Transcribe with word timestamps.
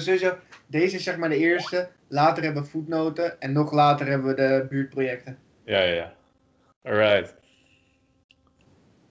sowieso, 0.00 0.36
deze 0.66 0.96
is 0.96 1.02
zeg 1.02 1.16
maar 1.16 1.28
de 1.28 1.36
eerste. 1.36 1.88
Later 2.08 2.42
hebben 2.44 2.62
we 2.62 2.68
voetnoten. 2.68 3.40
En 3.40 3.52
nog 3.52 3.72
later 3.72 4.06
hebben 4.06 4.28
we 4.28 4.34
de 4.34 4.66
buurtprojecten. 4.68 5.38
Ja, 5.64 5.80
ja, 5.82 5.94
ja. 5.94 6.14
Alright. 6.82 7.34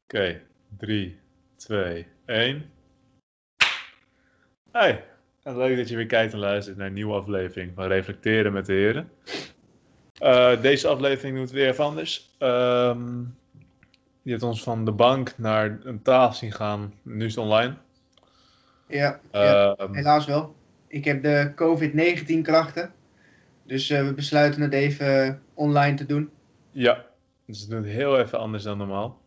Oké, 0.03 0.41
3, 0.77 1.19
2, 1.55 2.07
1. 2.25 2.71
Hey, 4.71 5.03
en 5.43 5.57
leuk 5.57 5.77
dat 5.77 5.89
je 5.89 5.95
weer 5.95 6.05
kijkt 6.05 6.33
en 6.33 6.39
luistert 6.39 6.77
naar 6.77 6.87
een 6.87 6.93
nieuwe 6.93 7.13
aflevering 7.13 7.71
van 7.75 7.87
Reflecteren 7.87 8.53
met 8.53 8.65
de 8.65 8.73
Heren. 8.73 9.11
Eh, 10.19 10.61
deze 10.61 10.87
aflevering 10.87 11.37
doet 11.37 11.51
weer 11.51 11.67
even 11.67 11.83
anders. 11.83 12.35
Ehm, 12.37 13.19
je 14.21 14.31
hebt 14.31 14.43
ons 14.43 14.63
van 14.63 14.85
de 14.85 14.91
bank 14.91 15.37
naar 15.37 15.79
een 15.83 16.01
tafel 16.01 16.33
zien 16.33 16.51
gaan. 16.51 16.93
Nu 17.01 17.25
is 17.25 17.35
het 17.35 17.43
online. 17.43 17.75
Ja, 18.87 19.19
ja 19.31 19.75
Ehm, 19.75 19.93
helaas 19.93 20.25
wel. 20.25 20.55
Ik 20.93 21.05
heb 21.05 21.23
de 21.23 21.51
COVID-19 21.55 22.41
klachten. 22.41 22.93
Dus 23.65 23.89
eh, 23.89 24.05
we 24.05 24.13
besluiten 24.13 24.61
het 24.61 24.73
even 24.73 25.41
online 25.53 25.95
te 25.95 26.05
doen. 26.05 26.29
ja, 26.71 27.05
dus 27.45 27.63
we 27.65 27.69
doen 27.69 27.83
het 27.83 27.91
heel 27.91 28.19
even 28.19 28.39
anders 28.39 28.63
dan 28.63 28.77
normaal. 28.77 29.21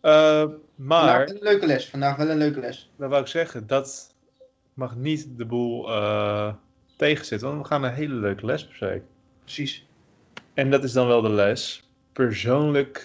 Eh, 0.00 0.38
Vandaag 0.40 0.58
maar... 0.76 1.26
wel 1.26 1.34
een 1.36 1.42
leuke 1.42 1.66
les. 1.66 1.88
Vandaag 1.88 2.16
wel 2.16 2.30
een 2.30 2.36
leuke 2.36 2.60
les. 2.60 2.90
Dat 2.96 3.10
wou 3.10 3.22
ik 3.22 3.28
zeggen, 3.28 3.66
dat 3.66 4.14
mag 4.74 4.96
niet 4.96 5.28
de 5.36 5.44
boel 5.44 5.88
eh 5.88 6.54
tegenzitten, 6.96 7.48
want 7.48 7.62
we 7.62 7.68
gaan 7.68 7.82
een 7.84 7.92
hele 7.94 8.14
leuke 8.14 8.46
les 8.46 8.66
bespreken. 8.66 9.06
Precies. 9.42 9.86
En 10.54 10.70
dat 10.70 10.84
is 10.84 10.92
dan 10.92 11.06
wel 11.06 11.22
de 11.22 11.30
les 11.30 11.88
persoonlijke 12.12 13.00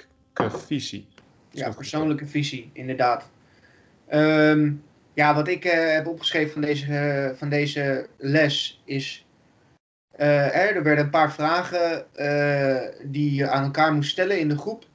visie. 0.50 1.08
Ja, 1.50 1.72
persoonlijke 1.72 2.26
visie, 2.26 2.70
inderdaad. 2.74 3.30
Ehm, 4.08 4.72
ja, 5.14 5.36
wat 5.36 5.48
ik 5.48 5.66
eh, 5.66 5.94
heb 5.94 6.08
opgeschreven 6.08 6.52
van 6.52 6.62
deze, 6.62 6.98
eh, 6.98 7.38
van 7.38 7.50
deze 7.50 8.08
les 8.18 8.82
is. 8.86 9.26
eh, 10.12 10.56
er, 10.56 10.76
er 10.76 10.84
werden 10.84 11.06
een 11.06 11.12
paar 11.12 11.32
vragen 11.34 12.06
die 13.12 13.34
je 13.34 13.50
aan 13.50 13.64
elkaar 13.64 13.94
moest 13.94 14.10
stellen 14.12 14.40
in 14.40 14.50
de 14.50 14.58
groep. 14.58 14.86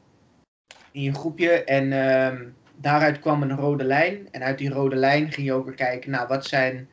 In 0.93 1.03
je 1.03 1.15
groepje. 1.15 1.65
En 1.65 1.93
ehm, 1.93 2.45
daaruit 2.77 3.19
kwam 3.21 3.43
een 3.43 3.57
rode 3.57 3.85
lijn. 3.85 4.29
En 4.31 4.43
uit 4.43 4.59
die 4.59 4.71
rode 4.71 4.97
lijn 4.97 5.33
ging 5.33 5.47
je 5.47 5.53
ook 5.53 5.65
weer 5.65 5.75
kijken, 5.75 6.11
nou, 6.11 6.29
wat, 6.29 6.47
zijn 6.47 6.89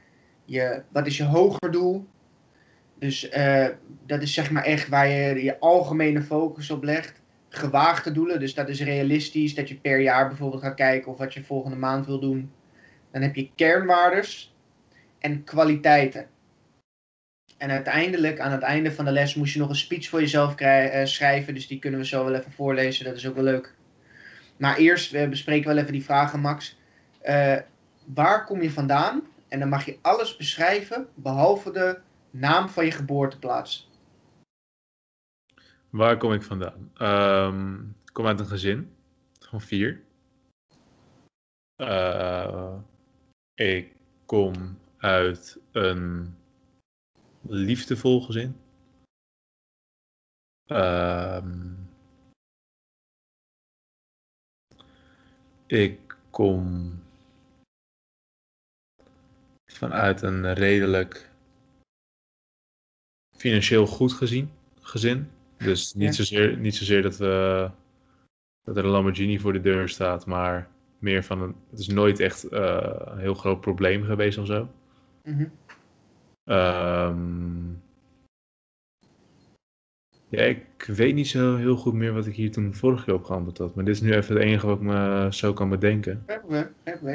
je, 0.45 0.81
wat 0.91 1.07
is 1.07 1.17
je 1.17 1.23
hoger 1.23 1.71
doel? 1.71 2.07
Dus 2.99 3.29
dat 4.05 4.21
is 4.21 4.33
zeg 4.33 4.51
maar 4.51 4.63
echt 4.63 4.87
waar 4.87 5.07
je 5.07 5.43
je 5.43 5.59
algemene 5.59 6.21
focus 6.21 6.71
op 6.71 6.83
legt 6.83 7.21
gewaagde 7.49 8.11
doelen. 8.11 8.39
Dus 8.39 8.53
dat 8.53 8.69
is 8.69 8.81
realistisch, 8.81 9.55
dat 9.55 9.69
je 9.69 9.75
per 9.75 9.99
jaar 9.99 10.27
bijvoorbeeld 10.27 10.61
gaat 10.61 10.75
kijken 10.75 11.11
of 11.11 11.17
wat 11.17 11.33
je 11.33 11.43
volgende 11.43 11.77
maand 11.77 12.05
wil 12.05 12.19
doen. 12.19 12.51
Dan 13.13 13.21
heb 13.21 13.35
je 13.35 13.49
kernwaardes 13.55 14.55
en 15.19 15.43
kwaliteiten. 15.43 16.27
En 17.57 17.69
uiteindelijk, 17.69 18.39
aan 18.39 18.51
het 18.51 18.61
einde 18.61 18.91
van 18.91 19.05
de 19.05 19.11
les, 19.11 19.35
moest 19.35 19.53
je 19.53 19.59
nog 19.59 19.69
een 19.69 19.75
speech 19.75 20.09
voor 20.09 20.19
jezelf 20.19 20.55
eh, 20.55 21.05
schrijven. 21.05 21.53
Dus 21.53 21.67
die 21.67 21.79
kunnen 21.79 21.99
we 21.99 22.05
zo 22.05 22.25
wel 22.25 22.33
even 22.35 22.51
voorlezen. 22.51 23.05
Dat 23.05 23.15
is 23.15 23.27
ook 23.27 23.35
wel 23.35 23.43
leuk. 23.43 23.75
Maar 24.57 24.77
eerst 24.77 25.11
we 25.11 25.29
bespreken 25.29 25.67
wel 25.67 25.77
even 25.77 25.91
die 25.91 26.03
vragen, 26.03 26.39
Max. 26.39 26.77
Eh, 27.21 27.57
waar 28.05 28.45
kom 28.45 28.61
je 28.61 28.71
vandaan? 28.71 29.21
En 29.47 29.59
dan 29.59 29.69
mag 29.69 29.85
je 29.85 29.97
alles 30.01 30.37
beschrijven, 30.37 31.07
behalve 31.13 31.71
de 31.71 31.99
naam 32.29 32.69
van 32.69 32.85
je 32.85 32.91
geboorteplaats. 32.91 33.89
Waar 35.89 36.17
kom 36.17 36.33
ik 36.33 36.43
vandaan? 36.43 36.91
Ehm, 36.97 37.73
ik 37.79 38.13
kom 38.13 38.27
uit 38.27 38.39
een 38.39 38.45
gezin 38.45 38.95
van 39.39 39.61
vier. 39.61 40.01
Eh, 41.75 42.73
ik 43.55 43.95
kom 44.25 44.79
uit 44.97 45.59
een 45.71 46.35
liefdevol 47.41 48.21
gezin. 48.21 48.55
Ehm, 50.65 51.73
ik 55.67 56.17
kom 56.29 56.91
vanuit 59.65 60.21
een 60.21 60.53
redelijk 60.53 61.31
financieel 63.37 63.87
goed 63.87 64.13
gezien, 64.13 64.51
gezin. 64.81 65.31
Dus 65.57 65.93
niet, 65.93 66.07
Ja. 66.07 66.11
zozeer, 66.13 66.57
niet 66.57 66.75
zozeer 66.75 67.01
dat, 67.01 67.17
we, 67.17 67.71
dat 68.63 68.77
er 68.77 68.85
een 68.85 68.89
Lamborghini 68.91 69.39
voor 69.39 69.53
de 69.53 69.61
deur 69.61 69.89
staat, 69.89 70.25
maar 70.25 70.69
meer 71.03 71.23
van 71.23 71.41
een. 71.41 71.55
Het 71.69 71.79
is 71.79 71.87
nooit 71.87 72.19
echt 72.19 72.43
eh, 72.43 72.95
een 73.05 73.19
heel 73.19 73.33
groot 73.33 73.61
probleem 73.61 74.03
geweest 74.03 74.37
of 74.37 74.45
zo. 74.45 74.67
Mhm. 75.23 75.45
Ehm, 76.43 77.71
ja, 80.29 80.41
ik 80.41 80.83
weet 80.87 81.15
niet 81.15 81.27
zo 81.27 81.55
heel 81.55 81.75
goed 81.75 81.93
meer 81.93 82.13
wat 82.13 82.25
ik 82.25 82.35
hier 82.35 82.51
toen 82.51 82.73
vorige 82.73 83.03
keer 83.03 83.13
op 83.13 83.23
geantwoord 83.23 83.57
had. 83.57 83.75
Maar 83.75 83.85
dit 83.85 83.95
is 83.95 84.01
nu 84.01 84.13
even 84.13 84.35
het 84.35 84.43
enige 84.43 84.67
wat 84.67 84.77
ik 84.77 84.83
me 84.83 85.27
zo 85.31 85.53
kan 85.53 85.69
bedenken. 85.69 86.23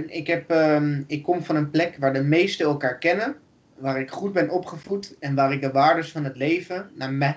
Ik, 0.06 0.26
heb, 0.26 0.50
ehm, 0.50 1.02
ik 1.06 1.22
kom 1.22 1.42
van 1.42 1.56
een 1.56 1.70
plek 1.70 1.96
waar 2.00 2.12
de 2.12 2.22
meesten 2.22 2.66
elkaar 2.66 2.98
kennen, 2.98 3.36
waar 3.78 4.00
ik 4.00 4.10
goed 4.10 4.32
ben 4.32 4.50
opgevoed 4.50 5.16
en 5.18 5.34
waar 5.34 5.52
ik 5.52 5.60
de 5.60 5.70
waardes 5.70 6.12
van 6.12 6.24
het 6.24 6.36
leven, 6.36 6.90
naar, 6.94 7.12
me, 7.12 7.34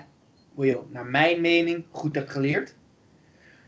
naar 0.90 1.06
mijn 1.06 1.40
mening, 1.40 1.84
goed 1.90 2.14
heb 2.14 2.28
geleerd. 2.28 2.74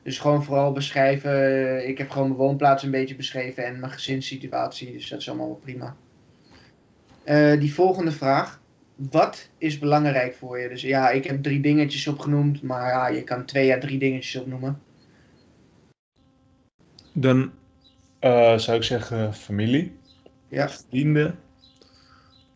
Dus 0.05 0.19
gewoon 0.19 0.45
vooral 0.45 0.73
beschrijven, 0.73 1.33
eh, 1.33 1.89
ik 1.89 1.99
heb 1.99 2.11
gewoon 2.11 2.27
mijn 2.29 2.39
woonplaats 2.41 2.83
een 2.83 2.91
beetje 2.91 3.17
beschreven 3.17 3.67
en 3.67 3.81
mijn 3.81 3.93
gezinssituatie, 3.93 4.93
dus 4.93 5.09
dat 5.09 5.21
is 5.21 5.29
allemaal 5.29 5.47
wel 5.47 5.61
prima. 5.63 5.97
Eh, 7.25 7.61
die 7.61 7.75
volgende 7.75 8.13
vraag, 8.13 8.61
wat 8.95 9.49
is 9.59 9.79
belangrijk 9.79 10.35
voor 10.35 10.59
je? 10.59 10.69
Dus 10.69 10.83
ja, 10.83 11.11
ik 11.11 11.25
heb 11.25 11.43
drie 11.43 11.61
dingetjes 11.61 12.07
opgenoemd, 12.07 12.63
maar 12.63 12.89
ja, 12.89 13.09
je 13.09 13.23
kan 13.25 13.45
twee 13.45 13.75
à 13.75 13.79
drie 13.79 13.99
dingetjes 13.99 14.41
opnoemen. 14.41 14.81
Dan 17.13 17.53
eh, 18.19 18.59
zou 18.59 18.77
ik 18.77 18.83
zeggen 18.83 19.35
familie, 19.35 19.97
Ja, 20.49 20.69
vrienden 20.69 21.39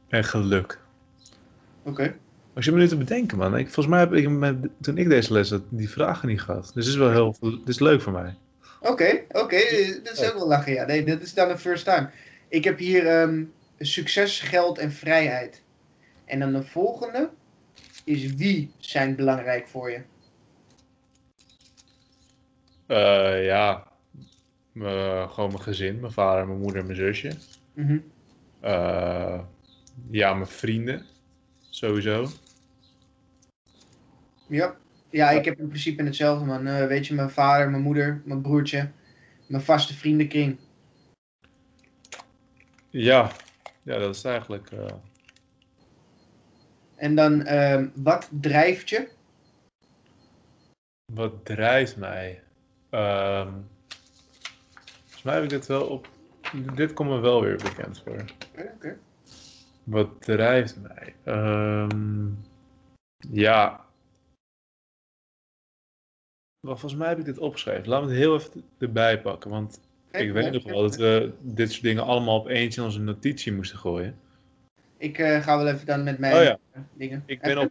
en 0.08 0.24
geluk. 0.24 0.80
oké. 1.82 2.16
Als 2.58 2.66
je 2.66 2.72
me 2.72 2.78
nu 2.78 2.88
te 2.88 2.96
bedenken, 2.96 3.38
man. 3.38 3.56
Ik, 3.56 3.64
volgens 3.64 3.86
mij 3.86 3.98
heb 3.98 4.12
ik 4.12 4.28
met, 4.28 4.56
toen 4.80 4.98
ik 4.98 5.08
deze 5.08 5.32
les 5.32 5.50
had, 5.50 5.62
die 5.68 5.90
vragen 5.90 6.28
niet 6.28 6.40
gehad. 6.40 6.70
Dus 6.74 6.84
dit 6.84 6.94
is 6.94 6.96
wel 6.96 7.10
heel 7.10 7.36
dit 7.40 7.68
is 7.68 7.78
leuk 7.78 8.00
voor 8.00 8.12
mij. 8.12 8.34
Oké, 8.80 9.24
oké, 9.28 9.60
dat 10.02 10.12
is 10.12 10.24
ook 10.24 10.34
wel 10.34 10.46
lachen. 10.48 10.72
Ja, 10.72 10.84
nee, 10.84 11.04
dat 11.04 11.20
is 11.20 11.34
dan 11.34 11.48
de 11.48 11.58
first 11.58 11.84
time. 11.84 12.10
Ik 12.48 12.64
heb 12.64 12.78
hier 12.78 13.06
ehm, 13.06 13.44
succes, 13.78 14.40
geld 14.40 14.78
en 14.78 14.92
vrijheid. 14.92 15.62
En 16.24 16.38
dan 16.38 16.52
de 16.52 16.62
volgende 16.62 17.30
is 18.04 18.34
wie 18.34 18.72
zijn 18.78 19.16
belangrijk 19.16 19.68
voor 19.68 19.90
je? 19.90 20.00
Eh, 22.86 23.44
ja, 23.44 23.86
gewoon 25.28 25.48
mijn 25.48 25.62
gezin, 25.62 26.00
mijn 26.00 26.12
vader, 26.12 26.46
mijn 26.46 26.60
moeder 26.60 26.80
en 26.80 26.86
mijn 26.86 26.98
zusje. 26.98 27.32
Mhm. 27.74 27.98
Eh, 28.60 29.40
ja, 30.10 30.34
mijn 30.34 30.46
vrienden, 30.46 31.06
sowieso. 31.70 32.28
Ja. 34.48 34.76
ja, 35.10 35.30
ik 35.30 35.44
heb 35.44 35.58
in 35.58 35.68
principe 35.68 36.02
hetzelfde, 36.02 36.44
man. 36.44 36.66
Eh, 36.66 36.86
weet 36.86 37.06
je, 37.06 37.14
mijn 37.14 37.30
vader, 37.30 37.70
mijn 37.70 37.82
moeder, 37.82 38.22
mijn 38.24 38.40
broertje, 38.40 38.90
mijn 39.46 39.62
vaste 39.62 39.94
vriendenkring. 39.94 40.58
Ja, 42.90 43.30
ja 43.82 43.98
dat 43.98 44.14
is 44.14 44.24
eigenlijk. 44.24 44.70
eh. 44.70 44.86
En 46.96 47.14
dan, 47.14 47.44
ehm, 47.44 47.88
wat 47.94 48.28
drijft 48.40 48.88
je? 48.88 49.08
wat 51.14 51.44
drijft 51.44 51.96
mij? 51.96 52.42
Ehm, 52.90 53.52
volgens 55.04 55.22
mij 55.22 55.34
heb 55.34 55.42
ik 55.42 55.50
dit 55.50 55.66
wel 55.66 55.86
op. 55.86 56.08
Dit 56.74 56.92
komt 56.92 57.10
me 57.10 57.18
wel 57.18 57.42
weer 57.42 57.56
bekend 57.56 58.02
voor. 58.04 58.24
Oké, 58.52 58.72
oké. 58.74 58.98
Wat 59.84 60.08
drijft 60.22 60.76
mij? 60.80 61.14
Ehm, 61.24 62.28
ja. 63.18 63.86
Wel, 66.60 66.76
volgens 66.76 67.00
mij 67.00 67.08
heb 67.08 67.18
ik 67.18 67.24
dit 67.24 67.38
opgeschreven. 67.38 67.88
Laat 67.88 68.02
me 68.02 68.08
het 68.08 68.16
heel 68.16 68.34
even 68.34 68.64
erbij 68.78 69.20
pakken. 69.20 69.50
Want 69.50 69.80
ik 70.10 70.32
weet 70.32 70.52
nog 70.52 70.62
wel 70.64 70.82
dat 70.82 70.96
we 70.96 71.32
dit 71.40 71.70
soort 71.70 71.82
dingen 71.82 72.04
allemaal 72.04 72.38
op 72.38 72.46
eentje 72.46 72.80
in 72.80 72.86
onze 72.86 73.00
notitie 73.00 73.52
moesten 73.52 73.78
gooien. 73.78 74.18
Ik 74.96 75.18
eh, 75.18 75.42
ga 75.42 75.56
wel 75.56 75.68
even 75.68 75.86
dan 75.86 76.04
met 76.04 76.18
mijn 76.18 76.34
Oh 76.36 76.42
ja. 76.42 76.58
eh, 76.72 76.80
dingen. 76.94 77.22
Ik 77.26 77.40
ben 77.40 77.58
op 77.58 77.70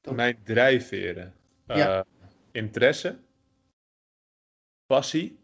Top. 0.00 0.14
mijn 0.14 0.38
drijfveren. 0.44 1.34
Eh, 1.66 1.76
Ja. 1.76 2.04
Interesse. 2.52 3.18
Passie. 4.86 5.38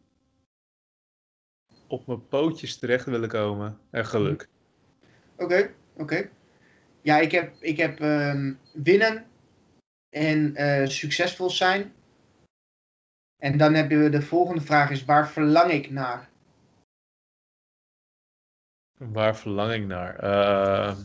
Op 1.86 2.06
mijn 2.06 2.28
pootjes 2.28 2.78
terecht 2.78 3.04
willen 3.04 3.28
komen. 3.28 3.78
En 3.90 4.06
geluk. 4.06 4.48
Oké, 5.36 5.74
oké. 5.96 6.28
Ja, 7.02 7.18
ik 7.18 7.30
heb, 7.32 7.54
ik 7.60 7.76
heb 7.76 8.00
ehm, 8.00 8.52
winnen 8.72 9.26
en 10.08 10.54
succesvol 10.90 11.50
zijn. 11.50 11.92
En 13.36 13.58
dan 13.58 13.74
hebben 13.74 14.02
we 14.02 14.08
de 14.08 14.22
volgende 14.22 14.60
vraag 14.60 14.90
is, 14.90 15.04
waar 15.04 15.28
verlang 15.28 15.70
ik 15.70 15.90
naar? 15.90 16.28
Waar 18.98 19.36
verlang 19.36 19.72
ik 19.72 19.86
naar? 19.86 20.24
Uh, 20.24 20.96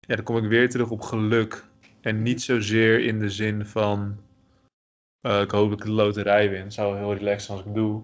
ja, 0.00 0.14
dan 0.16 0.24
kom 0.24 0.36
ik 0.36 0.48
weer 0.48 0.70
terug 0.70 0.90
op 0.90 1.00
geluk. 1.00 1.64
En 2.00 2.22
niet 2.22 2.42
zozeer 2.42 3.00
in 3.00 3.18
de 3.18 3.30
zin 3.30 3.66
van. 3.66 4.16
Uh, 5.26 5.40
ik 5.40 5.50
hoop 5.50 5.70
dat 5.70 5.78
ik 5.78 5.84
de 5.84 5.90
loterij 5.90 6.50
win. 6.50 6.72
Zou 6.72 6.96
heel 6.96 7.14
relaxed 7.14 7.42
zijn 7.42 7.58
als 7.58 7.66
ik 7.66 7.72
het 7.72 7.82
doe. 7.82 8.02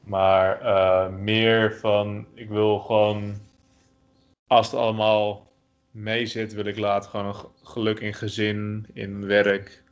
Maar 0.00 0.62
uh, 0.62 1.08
meer 1.08 1.76
van. 1.76 2.26
Ik 2.34 2.48
wil 2.48 2.78
gewoon. 2.78 3.34
Als 4.46 4.70
het 4.70 4.80
allemaal 4.80 5.52
mee 5.90 6.26
zit, 6.26 6.52
wil 6.52 6.64
ik 6.64 6.78
later 6.78 7.10
gewoon 7.10 7.26
een 7.26 7.50
geluk 7.62 8.00
in 8.00 8.14
gezin, 8.14 8.86
in 8.92 9.26
werk. 9.26 9.82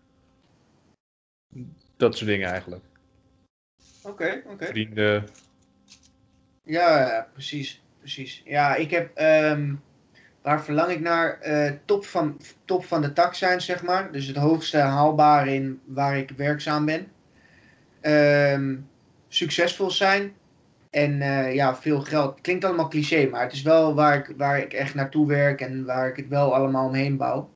Dat 1.97 2.17
soort 2.17 2.31
dingen 2.31 2.49
eigenlijk. 2.49 2.85
Oké, 4.03 4.11
okay, 4.11 4.39
oké. 4.39 4.53
Okay. 4.53 4.69
Vrienden. 4.69 5.29
Ja, 6.63 7.29
precies. 7.33 7.83
Precies. 7.99 8.43
Ja, 8.45 8.75
ik 8.75 8.91
heb. 8.91 9.21
Um, 9.21 9.83
waar 10.43 10.65
verlang 10.65 10.91
ik 10.91 11.01
naar? 11.01 11.39
Uh, 11.47 11.71
top, 11.85 12.05
van, 12.05 12.41
top 12.65 12.85
van 12.85 13.03
de 13.03 13.13
tak 13.13 13.35
zijn, 13.35 13.61
zeg 13.61 13.83
maar. 13.83 14.13
Dus 14.13 14.27
het 14.27 14.37
hoogste 14.37 14.79
haalbare 14.79 15.55
in 15.55 15.81
waar 15.85 16.17
ik 16.17 16.31
werkzaam 16.37 16.85
ben. 16.85 17.13
Um, 18.53 18.89
succesvol 19.29 19.91
zijn. 19.91 20.35
En 20.91 21.21
uh, 21.21 21.55
ja, 21.55 21.77
veel 21.77 22.01
geld. 22.01 22.41
Klinkt 22.41 22.65
allemaal 22.65 22.89
cliché, 22.89 23.29
maar 23.29 23.43
het 23.43 23.53
is 23.53 23.63
wel 23.63 23.95
waar 23.95 24.17
ik, 24.17 24.35
waar 24.37 24.59
ik 24.59 24.73
echt 24.73 24.95
naartoe 24.95 25.27
werk 25.27 25.61
en 25.61 25.85
waar 25.85 26.09
ik 26.09 26.17
het 26.17 26.29
wel 26.29 26.55
allemaal 26.55 26.87
omheen 26.87 27.17
bouw. 27.17 27.51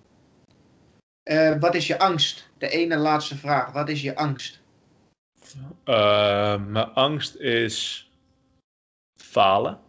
Uh, 1.25 1.59
wat 1.59 1.75
is 1.75 1.87
je 1.87 1.99
angst? 1.99 2.51
De 2.59 2.69
ene 2.69 2.97
laatste 2.97 3.37
vraag. 3.37 3.73
Wat 3.73 3.89
is 3.89 4.03
je 4.03 4.17
angst? 4.17 4.61
Uh, 5.85 6.65
mijn 6.65 6.93
angst 6.93 7.37
is 7.37 8.11
falen. 9.21 9.81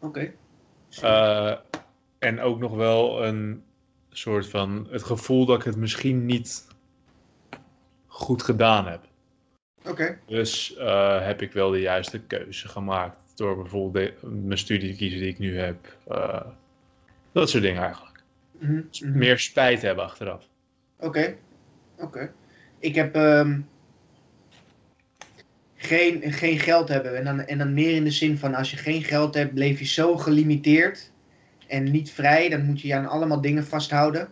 Oké. 0.00 0.32
Okay. 1.00 1.60
en 2.18 2.40
ook 2.40 2.58
nog 2.58 2.74
wel 2.74 3.24
een 3.24 3.64
soort 4.10 4.48
van 4.48 4.86
het 4.90 5.02
gevoel 5.02 5.46
dat 5.46 5.58
ik 5.58 5.64
het 5.64 5.76
misschien 5.76 6.26
niet 6.26 6.66
goed 8.06 8.42
gedaan 8.42 8.86
heb. 8.86 9.08
Oké. 9.84 10.18
Dus 10.26 10.74
heb 11.22 11.42
ik 11.42 11.52
wel 11.52 11.70
de 11.70 11.80
juiste 11.80 12.20
keuze 12.20 12.68
gemaakt 12.68 13.36
door 13.36 13.56
bijvoorbeeld 13.56 14.20
de, 14.20 14.26
mijn 14.26 14.58
studie 14.58 14.90
te 14.90 14.96
kiezen 14.96 15.20
die 15.20 15.28
ik 15.28 15.38
nu 15.38 15.58
heb. 15.58 15.96
Dat 17.32 17.50
soort 17.50 17.62
dingen 17.62 17.82
eigenlijk. 17.82 18.09
Mm 18.60 18.68
-hmm. 18.68 18.86
dus 18.90 19.00
meer 19.00 19.38
spijt 19.38 19.82
hebben 19.82 20.04
achteraf. 20.04 20.48
Oké. 20.96 21.06
Okay. 21.06 21.36
Oké. 21.94 22.04
Okay. 22.04 22.30
Ik 22.78 22.94
heb 22.94 23.16
um, 23.16 23.68
geen, 25.76 26.32
geen 26.32 26.58
geld 26.58 26.88
hebben. 26.88 27.16
En 27.16 27.24
dan, 27.24 27.40
en 27.40 27.58
dan 27.58 27.74
meer 27.74 27.94
in 27.94 28.04
de 28.04 28.10
zin 28.10 28.38
van 28.38 28.54
als 28.54 28.70
je 28.70 28.76
geen 28.76 29.02
geld 29.02 29.34
hebt, 29.34 29.54
bleef 29.54 29.78
je 29.78 29.84
zo 29.84 30.16
gelimiteerd 30.16 31.12
en 31.66 31.90
niet 31.90 32.10
vrij. 32.10 32.48
Dan 32.48 32.64
moet 32.64 32.80
je 32.80 32.88
je 32.88 32.94
aan 32.94 33.06
allemaal 33.06 33.40
dingen 33.40 33.64
vasthouden. 33.64 34.28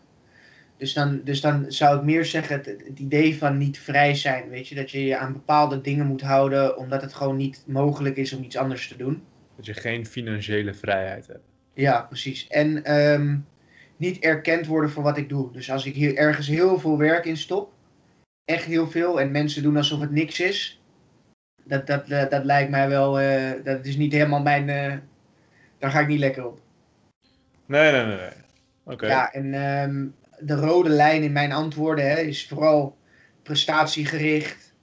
Dus 0.76 0.92
dan, 0.92 1.20
dus 1.24 1.40
dan 1.40 1.64
zou 1.68 1.98
ik 1.98 2.04
meer 2.04 2.24
zeggen, 2.24 2.56
het, 2.56 2.66
het, 2.66 2.98
idee 2.98 3.38
van 3.38 3.58
niet 3.58 3.78
vrij 3.78 4.14
zijn, 4.14 4.48
weet 4.48 4.68
je, 4.68 4.74
dat 4.74 4.90
je 4.90 5.04
je 5.04 5.16
aan 5.16 5.32
bepaalde 5.32 5.80
dingen 5.80 6.06
moet 6.06 6.20
houden, 6.20 6.76
omdat 6.76 7.02
het 7.02 7.14
gewoon 7.14 7.36
niet 7.36 7.62
mogelijk 7.66 8.16
is 8.16 8.32
om 8.32 8.44
iets 8.44 8.56
anders 8.56 8.88
te 8.88 8.96
doen. 8.96 9.22
Dat 9.56 9.66
je 9.66 9.74
geen 9.74 10.06
financiële 10.06 10.74
vrijheid 10.74 11.26
hebt. 11.26 11.44
Ja, 11.74 12.00
precies. 12.00 12.46
En 12.46 12.94
um, 12.94 13.46
niet 13.98 14.18
erkend 14.18 14.66
worden 14.66 14.90
voor 14.90 15.02
wat 15.02 15.16
ik 15.18 15.28
doe. 15.28 15.52
Dus 15.52 15.70
als 15.70 15.86
ik 15.86 15.94
hier 15.94 16.16
ergens 16.16 16.46
heel 16.46 16.78
veel 16.78 16.98
werk 16.98 17.24
in 17.24 17.36
stop, 17.36 17.72
echt 18.44 18.64
heel 18.64 18.90
veel, 18.90 19.20
en 19.20 19.30
mensen 19.30 19.62
doen 19.62 19.76
alsof 19.76 20.00
het 20.00 20.10
niks 20.10 20.40
is, 20.40 20.82
dat, 21.64 21.86
dat, 21.86 22.08
dat, 22.08 22.30
dat 22.30 22.44
lijkt 22.44 22.70
mij 22.70 22.88
wel, 22.88 23.20
uh, 23.20 23.50
dat 23.64 23.84
is 23.84 23.96
niet 23.96 24.12
helemaal 24.12 24.42
mijn, 24.42 24.68
uh, 24.68 24.98
daar 25.78 25.90
ga 25.90 26.00
ik 26.00 26.06
niet 26.06 26.18
lekker 26.18 26.46
op. 26.46 26.60
Nee, 27.66 27.92
nee, 27.92 28.04
nee. 28.04 28.16
nee. 28.16 28.30
Oké. 28.84 28.94
Okay. 28.94 29.08
Ja, 29.08 29.32
en 29.32 29.54
um, 29.54 30.14
de 30.38 30.54
rode 30.54 30.88
lijn 30.88 31.22
in 31.22 31.32
mijn 31.32 31.52
antwoorden 31.52 32.10
hè, 32.10 32.20
is 32.20 32.48
vooral 32.48 32.96
prestatiegericht. 33.42 34.74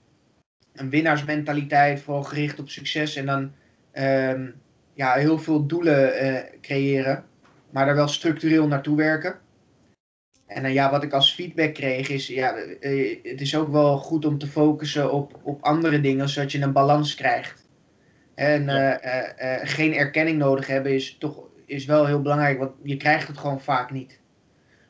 Een 0.72 0.90
winnaarsmentaliteit, 0.90 2.00
vooral 2.00 2.22
gericht 2.22 2.58
op 2.58 2.68
succes. 2.68 3.16
En 3.16 3.26
dan 3.26 3.52
um, 3.92 4.54
ja, 4.94 5.14
heel 5.14 5.38
veel 5.38 5.66
doelen 5.66 6.24
uh, 6.24 6.38
creëren, 6.60 7.24
maar 7.70 7.86
daar 7.86 7.94
wel 7.94 8.08
structureel 8.08 8.66
naartoe 8.66 8.96
werken. 8.96 9.38
En 10.46 10.64
uh, 10.64 10.74
ja, 10.74 10.90
wat 10.90 11.02
ik 11.02 11.12
als 11.12 11.34
feedback 11.34 11.74
kreeg 11.74 12.08
is, 12.08 12.26
ja, 12.26 12.56
uh, 12.56 13.16
het 13.22 13.40
is 13.40 13.56
ook 13.56 13.68
wel 13.68 13.98
goed 13.98 14.24
om 14.24 14.38
te 14.38 14.46
focussen 14.46 15.12
op, 15.12 15.40
op 15.42 15.62
andere 15.62 16.00
dingen, 16.00 16.28
zodat 16.28 16.52
je 16.52 16.60
een 16.60 16.72
balans 16.72 17.14
krijgt. 17.14 17.68
En 18.34 18.64
ja. 18.64 18.98
geen 19.62 19.94
erkenning 19.94 20.38
nodig 20.38 20.66
hebben 20.66 20.94
is 20.94 21.16
toch 21.18 21.44
is 21.66 21.84
wel 21.84 22.06
heel 22.06 22.22
belangrijk, 22.22 22.58
want 22.58 22.72
je 22.82 22.96
krijgt 22.96 23.28
het 23.28 23.38
gewoon 23.38 23.60
vaak 23.60 23.90
niet. 23.90 24.20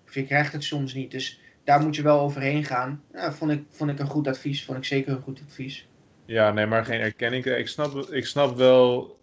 Of 0.07 0.15
je 0.15 0.27
krijgt 0.27 0.53
het 0.53 0.65
soms 0.65 0.95
niet. 0.95 1.11
Dus 1.11 1.41
daar 1.65 1.81
moet 1.81 1.97
je 1.97 2.03
wel 2.03 2.21
overheen 2.21 2.65
gaan. 2.65 3.03
Ja, 3.13 3.33
vond, 3.33 3.51
ik, 3.51 3.65
vond 3.69 3.91
ik 3.91 3.99
een 3.99 4.07
goed 4.07 4.29
advies. 4.29 4.65
Vond 4.65 4.79
ik 4.79 4.85
zeker 4.85 5.13
een 5.13 5.23
goed 5.23 5.41
advies. 5.47 5.89
Ja, 6.25 6.53
nee, 6.53 6.67
maar 6.67 6.85
geen 6.85 7.01
erkenning. 7.01 7.45
Ik 7.45 7.69
snap, 7.69 7.97
ik 8.11 8.27
snap 8.27 8.57
wel 8.57 9.19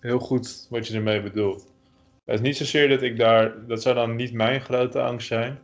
heel 0.00 0.18
goed 0.18 0.66
wat 0.70 0.86
je 0.86 0.94
ermee 0.94 1.22
bedoelt. 1.22 1.66
Het 2.26 2.34
is 2.34 2.40
niet 2.40 2.56
zozeer 2.56 2.88
dat 2.88 3.02
ik 3.02 3.16
daar... 3.16 3.66
Dat 3.66 3.82
zou 3.82 3.94
dan 3.94 4.16
niet 4.16 4.32
mijn 4.32 4.60
grote 4.60 5.00
angst 5.02 5.26
zijn. 5.26 5.58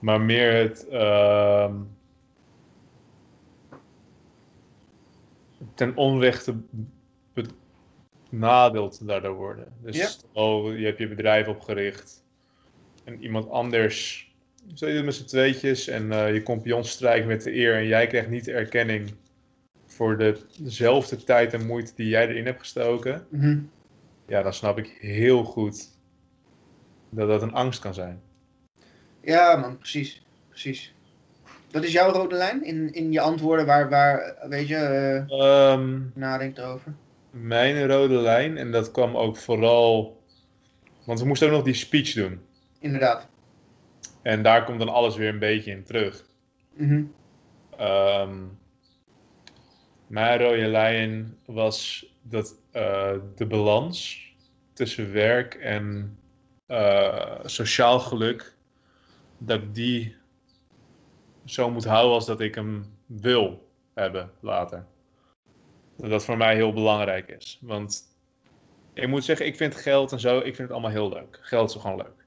Maar 0.00 0.20
meer 0.20 0.52
het... 0.52 0.86
Uh, 0.90 1.74
ten 5.74 5.96
onrechte 5.96 6.54
benadeeld 8.30 9.06
daardoor 9.06 9.34
worden. 9.34 9.72
Dus 9.82 9.96
Ja. 9.96 10.08
oh, 10.32 10.78
je 10.78 10.84
hebt 10.84 10.98
je 10.98 11.08
bedrijf 11.08 11.48
opgericht 11.48 12.24
en 13.04 13.22
iemand 13.22 13.50
anders, 13.50 14.28
zo 14.74 14.86
je 14.88 14.94
het 14.94 15.04
met 15.04 15.14
z'n 15.14 15.24
tweetjes 15.24 15.88
en 15.88 16.12
eh, 16.12 16.34
je 16.34 16.42
compagnon 16.42 16.84
strijkt 16.84 17.26
met 17.26 17.42
de 17.42 17.54
eer 17.54 17.74
en 17.74 17.86
jij 17.86 18.06
krijgt 18.06 18.28
niet 18.28 18.44
de 18.44 18.52
erkenning 18.52 19.14
voor 19.86 20.18
de, 20.18 20.38
dezelfde 20.58 21.24
tijd 21.24 21.52
en 21.52 21.66
moeite 21.66 21.92
die 21.94 22.08
jij 22.08 22.28
erin 22.28 22.46
hebt 22.46 22.60
gestoken, 22.60 23.26
Mhm. 23.30 23.58
Ja, 24.26 24.42
dan 24.42 24.52
snap 24.52 24.78
ik 24.78 24.96
heel 25.00 25.44
goed 25.44 25.88
dat 27.10 27.28
dat 27.28 27.42
een 27.42 27.52
angst 27.52 27.80
kan 27.80 27.94
zijn. 27.94 28.22
Ja, 29.20 29.56
man, 29.56 29.78
precies. 29.78 30.22
Precies. 30.48 30.94
Wat 31.70 31.84
is 31.84 31.92
jouw 31.92 32.10
rode 32.12 32.34
lijn 32.34 32.64
in, 32.64 32.92
in 32.92 33.12
je 33.12 33.20
antwoorden 33.20 33.66
waar, 33.66 33.88
waar 33.88 34.36
weet 34.48 34.68
je, 34.68 34.76
Ehm, 35.28 36.00
nadenkt 36.14 36.60
over? 36.60 36.94
mijn 37.30 37.86
rode 37.86 38.14
lijn, 38.14 38.56
en 38.56 38.72
dat 38.72 38.90
kwam 38.90 39.16
ook 39.16 39.36
vooral, 39.36 40.22
want 41.04 41.20
we 41.20 41.26
moesten 41.26 41.48
ook 41.48 41.54
nog 41.54 41.64
die 41.64 41.74
speech 41.74 42.12
doen. 42.12 42.40
Inderdaad. 42.80 43.28
En 44.22 44.42
daar 44.42 44.64
komt 44.64 44.78
dan 44.78 44.88
alles 44.88 45.16
weer 45.16 45.28
een 45.28 45.38
beetje 45.38 45.70
in 45.70 45.84
terug. 45.84 46.24
Mhm. 46.74 47.04
Ehm, 47.78 48.38
mijn 50.06 50.38
rode 50.40 50.66
lijn 50.66 51.36
was 51.46 52.06
dat 52.24 52.58
eh, 52.70 53.12
de 53.34 53.46
balans 53.46 54.28
tussen 54.72 55.12
werk 55.12 55.54
en 55.54 56.18
eh, 56.66 57.38
sociaal 57.44 58.00
geluk, 58.00 58.56
dat 59.38 59.62
ik 59.62 59.74
die 59.74 60.16
zo 61.44 61.70
moet 61.70 61.84
houden 61.84 62.14
als 62.14 62.26
dat 62.26 62.40
ik 62.40 62.54
hem 62.54 62.96
wil 63.06 63.68
hebben 63.94 64.30
later. 64.40 64.86
Dat 65.96 66.10
dat 66.10 66.24
voor 66.24 66.36
mij 66.36 66.54
heel 66.54 66.72
belangrijk 66.72 67.28
is. 67.28 67.58
Want 67.60 68.16
ik 68.92 69.08
moet 69.08 69.24
zeggen, 69.24 69.46
ik 69.46 69.56
vind 69.56 69.74
geld 69.74 70.12
en 70.12 70.20
zo, 70.20 70.38
ik 70.38 70.44
vind 70.44 70.58
het 70.58 70.70
allemaal 70.70 70.90
heel 70.90 71.08
leuk. 71.08 71.38
Geld 71.40 71.70
is 71.70 71.80
gewoon 71.80 71.96
leuk. 71.96 72.26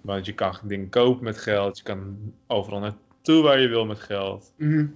Want 0.00 0.26
je 0.26 0.34
kan 0.34 0.56
dingen 0.62 0.88
kopen 0.88 1.24
met 1.24 1.38
geld, 1.38 1.78
je 1.78 1.84
kan 1.84 2.34
overal 2.46 2.80
naartoe 2.80 3.42
waar 3.42 3.60
je 3.60 3.68
wil 3.68 3.84
met 3.84 4.00
geld. 4.00 4.52
Mhm. 4.56 4.86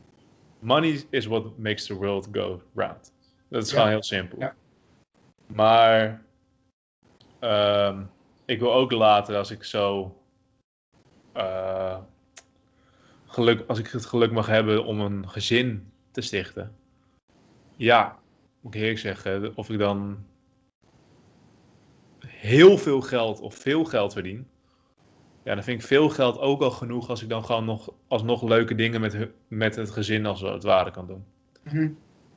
Money 0.59 1.05
is 1.11 1.27
what 1.27 1.59
makes 1.59 1.87
the 1.87 1.95
world 1.95 2.29
go 2.33 2.63
round. 2.75 3.13
Dat 3.49 3.63
is 3.63 3.71
Ja. 3.71 3.75
gewoon 3.77 3.91
heel 3.91 4.03
simpel. 4.03 4.39
Ja. 4.39 4.55
Maar 5.47 6.23
ehm, 7.39 8.03
ik 8.45 8.59
wil 8.61 8.75
ook 8.75 8.93
later, 8.93 9.37
als 9.37 9.51
ik 9.51 9.65
zo 9.65 10.17
eh, 11.33 11.99
geluk, 13.27 13.65
als 13.69 13.79
ik 13.79 13.87
het 13.87 14.07
geluk 14.07 14.33
mag 14.33 14.47
hebben 14.47 14.85
om 14.85 15.01
een 15.01 15.29
gezin 15.29 15.93
te 16.11 16.21
stichten. 16.21 16.77
Ja, 17.77 18.19
moet 18.61 18.75
ik 18.75 18.81
eerlijk 18.81 18.99
zeggen, 18.99 19.57
of 19.57 19.71
ik 19.71 19.79
dan 19.79 20.27
heel 22.27 22.79
veel 22.79 23.01
geld 23.01 23.41
of 23.41 23.55
veel 23.55 23.85
geld 23.85 24.13
verdien. 24.13 24.49
Ja, 25.43 25.55
dan 25.55 25.65
vind 25.65 25.81
ik 25.81 25.87
veel 25.87 26.09
geld 26.09 26.39
ook 26.39 26.63
al 26.63 26.71
genoeg 26.71 27.09
als 27.09 27.23
ik 27.23 27.29
dan 27.29 27.45
gewoon 27.45 27.65
nog 27.65 27.93
alsnog 28.09 28.43
leuke 28.43 28.75
dingen 28.75 29.01
met, 29.01 29.29
met 29.49 29.77
het 29.77 29.91
gezin 29.91 30.27
als 30.27 30.41
het 30.41 30.63
ware 30.63 30.91
kan 30.91 31.07
doen. 31.07 31.25
Mhm. 31.63 31.91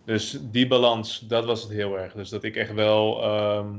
Dus 0.05 0.37
die 0.41 0.67
balans, 0.67 1.19
dat 1.19 1.45
was 1.45 1.61
het 1.61 1.71
heel 1.71 1.97
erg. 1.99 2.13
Dus 2.13 2.29
dat 2.29 2.43
ik 2.43 2.55
echt 2.55 2.73
wel. 2.73 3.21
ehm, 3.23 3.75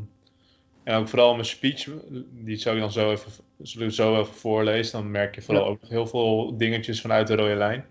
en 0.83 0.97
ook 0.97 1.09
vooral 1.09 1.33
mijn 1.35 1.45
speech, 1.47 1.89
die 2.31 2.57
zou 2.57 2.75
ik 2.77 2.81
dan 2.83 2.93
zo 2.93 3.11
even, 3.11 3.93
zo 3.93 4.21
even 4.21 4.35
voorlezen. 4.35 4.93
Dan 5.03 5.11
merk 5.11 5.35
je 5.35 5.43
vooral 5.43 5.65
Ja. 5.65 5.71
ook 5.71 5.85
heel 5.89 6.07
veel 6.07 6.57
dingetjes 6.57 7.01
vanuit 7.01 7.27
de 7.27 7.35
rode 7.37 7.55
lijn. 7.55 7.87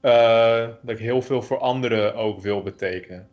eh, 0.00 0.68
dat 0.82 0.90
ik 0.90 0.98
heel 0.98 1.22
veel 1.22 1.42
voor 1.42 1.58
anderen 1.58 2.14
ook 2.14 2.40
wil 2.40 2.62
betekenen. 2.62 3.28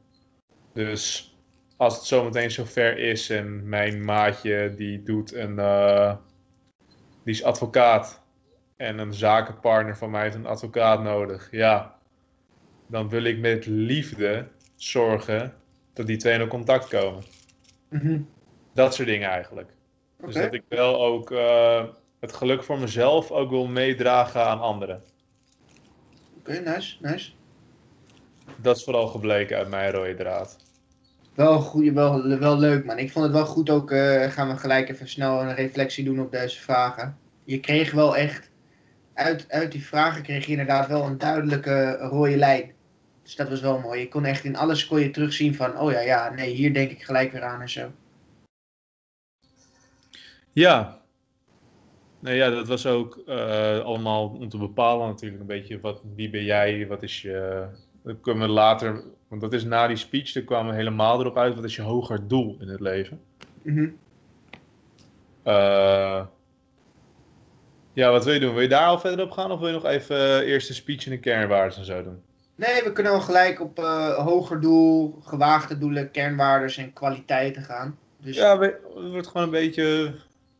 Dus 0.74 1.34
als 1.78 1.96
het 1.96 2.04
zometeen 2.06 2.52
zover 2.52 2.98
is 2.98 3.30
en 3.30 3.70
mijn 3.70 4.06
maatje 4.06 4.74
die 4.76 5.04
doet 5.04 5.34
een, 5.34 5.60
eh, 5.60 6.16
die 7.24 7.34
is 7.34 7.44
advocaat 7.44 8.24
en 8.78 8.98
een 8.98 9.14
zakenpartner 9.14 9.98
van 9.98 10.12
mij 10.12 10.22
heeft 10.24 10.36
een 10.36 10.46
advocaat 10.46 11.02
nodig, 11.04 11.48
ja, 11.52 11.99
dan 12.90 13.10
wil 13.10 13.24
ik 13.24 13.40
met 13.40 13.66
liefde 13.66 14.48
zorgen 14.76 15.54
dat 15.94 16.08
die 16.08 16.18
twee 16.18 16.40
in 16.40 16.48
contact 16.48 16.88
komen. 16.88 17.24
Mhm. 17.90 18.20
Dat 18.74 18.96
soort 18.96 19.08
dingen 19.08 19.30
eigenlijk. 19.30 19.70
Dus 20.26 20.34
dat 20.34 20.54
ik 20.54 20.64
wel 20.68 21.06
ook 21.06 21.32
eh, 21.32 21.84
het 22.20 22.34
geluk 22.34 22.64
voor 22.64 22.80
mezelf 22.80 23.32
ook 23.32 23.50
wil 23.50 23.68
meedragen 23.68 24.46
aan 24.46 24.60
anderen. 24.60 25.02
Oké, 26.40 26.60
nice, 26.60 26.96
nice. 27.02 27.32
Dat 28.56 28.78
is 28.78 28.84
vooral 28.84 29.08
gebleken 29.08 29.58
uit 29.58 29.70
mijn 29.70 29.92
rode 29.92 30.16
draad. 30.16 30.58
Wel, 31.34 31.60
goed, 31.62 31.94
wel, 31.94 32.40
wel 32.40 32.58
leuk, 32.58 32.86
man. 32.86 32.98
Ik 32.98 33.12
vond 33.12 33.26
het 33.26 33.34
wel 33.34 33.46
goed 33.46 33.70
ook. 33.70 33.92
eh, 33.92 34.32
gaan 34.32 34.48
we 34.50 34.58
gelijk 34.58 34.90
even 34.90 35.08
snel 35.10 35.42
een 35.42 35.56
reflectie 35.56 36.04
doen 36.04 36.20
op 36.20 36.32
deze 36.32 36.60
vragen. 36.60 37.18
Je 37.44 37.60
kreeg 37.60 37.92
wel 37.92 38.18
echt. 38.18 38.50
Uit, 39.14 39.46
uit 39.50 39.72
die 39.72 39.86
vragen 39.86 40.24
kreeg 40.24 40.46
je 40.46 40.52
inderdaad 40.52 40.88
wel 40.88 41.04
een 41.04 41.18
duidelijke 41.18 41.98
rode 41.98 42.38
lijn. 42.38 42.72
Dus 43.30 43.38
dat 43.38 43.50
was 43.50 43.62
wel 43.62 43.80
mooi. 43.80 44.00
Je 44.00 44.08
kon 44.08 44.26
echt 44.26 44.44
in 44.44 44.56
alles 44.56 44.88
kon 44.88 45.00
je 45.00 45.10
terugzien 45.10 45.56
van. 45.56 45.80
Oh 45.80 45.92
ja, 45.92 46.00
ja, 46.00 46.30
nee, 46.30 46.54
hier 46.54 46.74
denk 46.74 46.92
ik 46.92 47.04
gelijk 47.04 47.32
weer 47.32 47.44
aan 47.44 47.62
en 47.62 47.70
zo. 47.70 47.92
Ja. 50.54 51.02
Nee, 52.20 52.36
ja, 52.36 52.50
dat 52.50 52.68
was 52.68 52.86
ook 52.86 53.22
eh, 53.26 53.80
allemaal 53.80 54.28
om 54.30 54.50
te 54.50 54.58
bepalen 54.58 55.08
natuurlijk 55.08 55.42
een 55.42 55.48
beetje 55.48 55.80
wat, 55.80 56.02
wie 56.16 56.30
ben 56.30 56.44
jij, 56.44 56.88
wat 56.88 57.04
is 57.04 57.22
je... 57.22 57.66
Dat 58.04 58.16
kunnen 58.22 58.48
we 58.48 58.54
later, 58.54 59.04
want 59.28 59.42
dat 59.42 59.54
is 59.54 59.64
na 59.64 59.88
die 59.88 59.98
speech, 59.98 60.32
daar 60.32 60.44
kwamen 60.44 60.72
we 60.72 60.78
helemaal 60.78 61.20
erop 61.20 61.38
uit, 61.38 61.56
wat 61.56 61.64
is 61.64 61.76
je 61.76 61.82
hoger 61.82 62.28
doel 62.28 62.58
in 62.60 62.68
het 62.68 62.80
leven? 62.80 63.22
Eh, 65.44 66.26
ja, 67.94 68.12
wat 68.12 68.26
wil 68.26 68.34
je 68.34 68.40
doen? 68.40 68.54
Wil 68.54 68.62
je 68.62 68.68
daar 68.68 68.88
al 68.88 69.00
verder 69.00 69.26
op 69.26 69.32
gaan 69.32 69.52
of 69.52 69.60
wil 69.60 69.68
je 69.68 69.74
nog 69.74 69.86
even 69.86 70.44
eerst 70.44 70.68
de 70.68 70.74
speech 70.74 71.06
en 71.06 71.12
de 71.12 71.20
kernwaarden 71.20 71.78
en 71.78 71.86
zo 71.86 72.04
doen? 72.04 72.28
Nee, 72.60 72.84
we 72.84 72.92
kunnen 72.92 73.12
wel 73.12 73.22
gelijk 73.22 73.62
op 73.62 73.80
eh, 73.80 74.16
hoger 74.16 74.62
doel, 74.62 75.20
gewaagde 75.24 75.78
doelen, 75.78 76.12
kernwaardes 76.12 76.78
en 76.78 76.94
kwaliteiten 76.94 77.64
gaan. 77.64 77.98
Dus 78.22 78.36
Ja, 78.36 78.60
het 78.60 78.80
wordt 78.94 79.28
gewoon 79.28 79.44
een 79.44 79.50
beetje... 79.50 80.14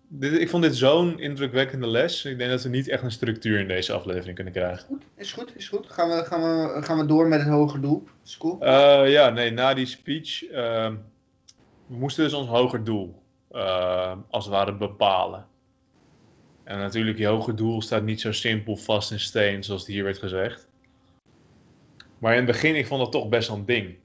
Dit, 0.08 0.34
ik 0.34 0.50
vond 0.50 0.64
dit 0.64 0.76
zo'n 0.76 1.20
indrukwekkende 1.20 1.88
les. 1.88 2.26
Ik 2.26 2.38
denk 2.38 2.50
dat 2.50 2.64
we 2.64 2.70
niet 2.70 2.88
echt 2.88 3.04
een 3.04 3.12
structuur 3.12 3.60
in 3.60 3.68
deze 3.68 3.94
aflevering 3.94 4.36
kunnen 4.36 4.54
krijgen. 4.54 4.86
goed, 4.86 5.04
is 5.16 5.34
goed, 5.34 5.56
is 5.56 5.70
goed. 5.70 5.86
Gaan 5.90 6.10
we, 6.10 6.26
gaan 6.26 6.42
we, 6.42 6.82
gaan 6.82 6.98
we 6.98 7.06
door 7.06 7.28
met 7.28 7.40
het 7.40 7.50
hoger 7.50 7.82
doel. 7.82 8.08
Is 8.26 8.38
cool. 8.38 8.62
Eh, 8.62 9.12
ja, 9.12 9.30
nee, 9.30 9.52
na 9.52 9.74
die 9.74 9.86
speech. 9.86 10.46
ehm, 10.46 10.96
we 11.88 11.96
moesten 11.96 12.24
dus 12.24 12.34
ons 12.34 12.48
hoger 12.48 12.84
doel, 12.84 13.22
eh, 13.52 14.18
als 14.30 14.46
het 14.46 14.54
ware, 14.54 14.76
bepalen. 14.76 15.46
En 16.64 16.78
natuurlijk, 16.78 17.18
je 17.18 17.28
hoger 17.28 17.56
doel 17.56 17.82
staat 17.82 18.04
niet 18.04 18.22
zo 18.22 18.32
simpel 18.32 18.76
vast 18.76 19.12
in 19.12 19.20
steen, 19.20 19.64
zoals 19.64 19.82
het 19.82 19.92
hier 19.92 20.04
werd 20.04 20.18
gezegd. 20.18 20.69
Maar 22.20 22.32
in 22.32 22.38
het 22.38 22.48
begin, 22.52 22.76
ik 22.76 22.88
vond 22.88 23.02
dat 23.02 23.12
toch 23.12 23.30
best 23.30 23.48
wel 23.48 23.58
een 23.58 23.66
ding. 23.66 23.98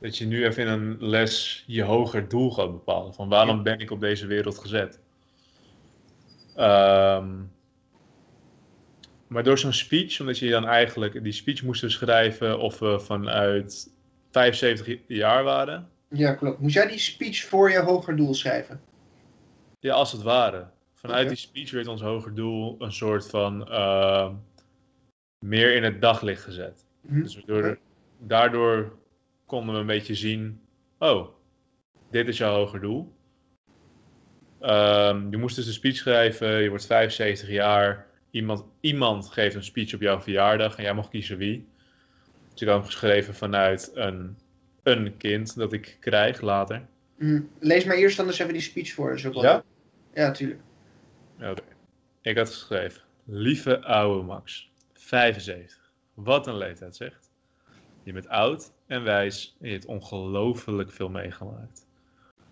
Dat 0.00 0.18
je 0.18 0.26
nu 0.26 0.44
even 0.44 0.62
in 0.62 0.68
een 0.68 0.96
les 0.98 1.64
je 1.66 1.82
hoger 1.82 2.28
doel 2.28 2.50
gaat 2.50 2.72
bepalen. 2.72 3.14
Van 3.14 3.28
waarom 3.28 3.62
ben 3.62 3.78
ik 3.78 3.90
op 3.90 4.00
deze 4.00 4.26
wereld 4.26 4.58
gezet? 4.58 5.00
Ehm, 6.54 7.32
maar 9.26 9.42
door 9.42 9.58
zo'n 9.58 9.72
speech, 9.72 10.20
omdat 10.20 10.38
je 10.38 10.50
dan 10.50 10.66
eigenlijk 10.66 11.22
die 11.22 11.32
speech 11.32 11.62
moesten 11.62 11.90
schrijven 11.90 12.58
of 12.58 12.78
we 12.78 13.00
vanuit 13.00 13.90
75 14.30 14.98
jaar 15.06 15.44
waren. 15.44 15.88
Ja, 16.08 16.34
klopt. 16.34 16.60
Moest 16.60 16.74
jij 16.74 16.86
die 16.86 16.98
speech 16.98 17.44
voor 17.44 17.70
je 17.70 17.78
hoger 17.78 18.16
doel 18.16 18.34
schrijven? 18.34 18.80
Ja, 19.80 19.94
als 19.94 20.12
het 20.12 20.22
ware. 20.22 20.66
Vanuit 20.94 21.28
die 21.28 21.36
speech 21.36 21.70
werd 21.70 21.86
ons 21.86 22.00
hoger 22.00 22.34
doel 22.34 22.76
een 22.78 22.92
soort 22.92 23.30
van 23.30 23.68
ehm, 23.68 24.32
meer 25.38 25.74
in 25.74 25.82
het 25.82 26.00
daglicht 26.00 26.42
gezet. 26.42 26.84
Mhm. 27.06 27.22
Dus 27.22 27.42
door, 27.46 27.78
daardoor 28.18 28.98
konden 29.46 29.74
we 29.74 29.80
een 29.80 29.86
beetje 29.86 30.14
zien, 30.14 30.60
oh, 30.98 31.28
dit 32.10 32.28
is 32.28 32.38
jouw 32.38 32.54
hoger 32.54 32.80
doel. 32.80 33.12
Ehm, 34.60 35.30
je 35.30 35.36
moest 35.36 35.56
dus 35.56 35.66
een 35.66 35.72
speech 35.72 35.96
schrijven, 35.96 36.62
je 36.62 36.68
wordt 36.68 36.86
75 36.86 37.48
jaar, 37.48 38.06
iemand, 38.30 38.64
iemand 38.80 39.30
geeft 39.30 39.54
een 39.54 39.64
speech 39.64 39.94
op 39.94 40.00
jouw 40.00 40.20
verjaardag 40.20 40.76
en 40.76 40.82
jij 40.82 40.94
mag 40.94 41.08
kiezen 41.08 41.36
wie. 41.36 41.68
Dus 42.52 42.62
ik 42.62 42.68
had 42.68 42.76
hem 42.76 42.86
geschreven 42.86 43.34
vanuit 43.34 43.90
een, 43.94 44.36
een 44.82 45.16
kind 45.16 45.56
dat 45.56 45.72
ik 45.72 45.96
krijg 46.00 46.40
later. 46.40 46.86
Mhm. 47.16 47.42
Lees 47.58 47.84
maar 47.84 47.96
eerst 47.96 48.18
anders 48.18 48.38
even 48.38 48.52
die 48.52 48.62
speech 48.62 48.92
voor. 48.92 49.08
Dat 49.08 49.18
is 49.18 49.26
ook 49.26 49.34
wel 49.34 49.42
Ja? 49.42 49.64
Ja, 50.14 50.30
tuurlijk. 50.30 50.60
Oké. 51.40 51.62
Ik 52.22 52.36
had 52.36 52.50
geschreven, 52.50 53.02
lieve 53.24 53.82
oude 53.82 54.22
Max, 54.22 54.70
75. 54.92 55.83
Wat 56.14 56.46
een 56.46 56.56
leeftijd 56.56 56.96
zegt. 56.96 57.30
Je 58.02 58.12
bent 58.12 58.28
oud 58.28 58.72
en 58.86 59.02
wijs 59.02 59.56
en 59.60 59.66
je 59.66 59.72
hebt 59.72 59.86
ongelooflijk 59.86 60.92
veel 60.92 61.08
meegemaakt. 61.08 61.86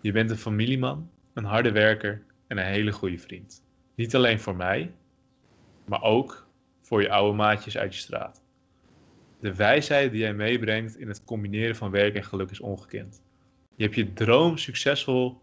Je 0.01 0.11
bent 0.11 0.29
een 0.29 0.37
familieman, 0.37 1.09
een 1.33 1.43
harde 1.43 1.71
werker 1.71 2.25
en 2.47 2.57
een 2.57 2.65
hele 2.65 2.91
goede 2.91 3.17
vriend. 3.17 3.63
Niet 3.95 4.15
alleen 4.15 4.39
voor 4.39 4.55
mij, 4.55 4.93
maar 5.85 6.01
ook 6.01 6.47
voor 6.81 7.01
je 7.01 7.09
oude 7.09 7.37
maatjes 7.37 7.77
uit 7.77 7.93
je 7.93 7.99
straat. 7.99 8.43
De 9.39 9.55
wijsheid 9.55 10.11
die 10.11 10.19
jij 10.19 10.33
meebrengt 10.33 10.97
in 10.97 11.07
het 11.07 11.23
combineren 11.23 11.75
van 11.75 11.91
werk 11.91 12.15
en 12.15 12.23
geluk 12.23 12.51
is 12.51 12.59
ongekend. 12.59 13.23
Je 13.75 13.83
hebt 13.83 13.95
je 13.95 14.13
droom 14.13 14.57
succesvol, 14.57 15.41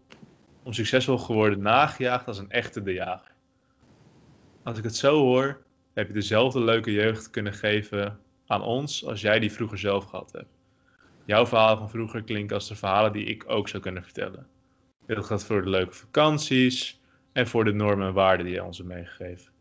om 0.63 0.73
succesvol 0.73 1.17
geworden 1.17 1.61
nagejaagd 1.61 2.27
als 2.27 2.37
een 2.37 2.51
echte 2.51 2.83
de 2.83 2.93
jager. 2.93 3.35
Als 4.63 4.77
ik 4.77 4.83
het 4.83 4.95
zo 4.95 5.19
hoor, 5.19 5.63
heb 6.01 6.09
je 6.09 6.19
dezelfde 6.19 6.59
leuke 6.63 6.91
jeugd 6.91 7.29
kunnen 7.29 7.53
geven 7.53 8.19
aan 8.45 8.61
ons 8.61 9.05
als 9.05 9.21
jij 9.21 9.39
die 9.39 9.51
vroeger 9.51 9.77
zelf 9.77 10.05
gehad 10.05 10.31
hebt. 10.31 10.59
Jouw 11.25 11.45
verhalen 11.45 11.77
van 11.77 11.89
vroeger 11.89 12.23
klinken 12.23 12.55
als 12.55 12.67
de 12.67 12.75
verhalen 12.75 13.13
die 13.13 13.25
ik 13.25 13.43
ook 13.47 13.67
zou 13.67 13.83
kunnen 13.83 14.03
vertellen. 14.03 14.47
Dit 15.05 15.25
gaat 15.25 15.45
voor 15.45 15.61
de 15.61 15.69
leuke 15.69 15.93
vakanties 15.93 17.01
en 17.31 17.47
voor 17.47 17.63
de 17.63 17.73
normen 17.73 18.07
en 18.07 18.13
waarden 18.13 18.45
die 18.45 18.55
jij 18.55 18.63
ons 18.63 18.77
hebt 18.77 18.89
meegegeven. 18.89 19.51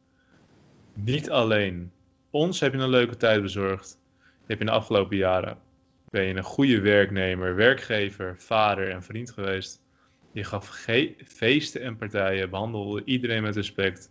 Niet 0.95 1.31
alleen 1.31 1.93
ons 2.31 2.61
heb 2.61 2.73
je 2.73 2.79
een 2.79 2.89
leuke 2.89 3.17
tijd 3.17 3.43
bezorgd, 3.43 3.99
je 4.19 4.47
hebt 4.47 4.61
in 4.61 4.67
de 4.67 4.73
afgelopen 4.73 5.17
jaren 5.17 5.59
ben 6.11 6.25
je 6.25 6.35
een 6.35 6.43
goede 6.43 6.81
werknemer, 6.81 7.55
werkgever, 7.55 8.35
vader 8.39 8.91
en 8.91 9.03
vriend 9.03 9.31
geweest. 9.31 9.83
Je 10.33 10.45
gaf 10.45 10.87
feesten 11.25 11.83
en 11.83 11.97
partijen, 11.97 12.51
behandelde 12.51 13.05
iedereen 13.05 13.43
met 13.43 13.57
respect 13.57 14.11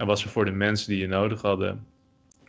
en 0.00 0.06
was 0.06 0.24
er 0.24 0.30
voor 0.30 0.44
de 0.44 0.50
mensen 0.50 0.88
die 0.88 0.98
je 0.98 1.06
nodig 1.06 1.42
hadden. 1.42 1.86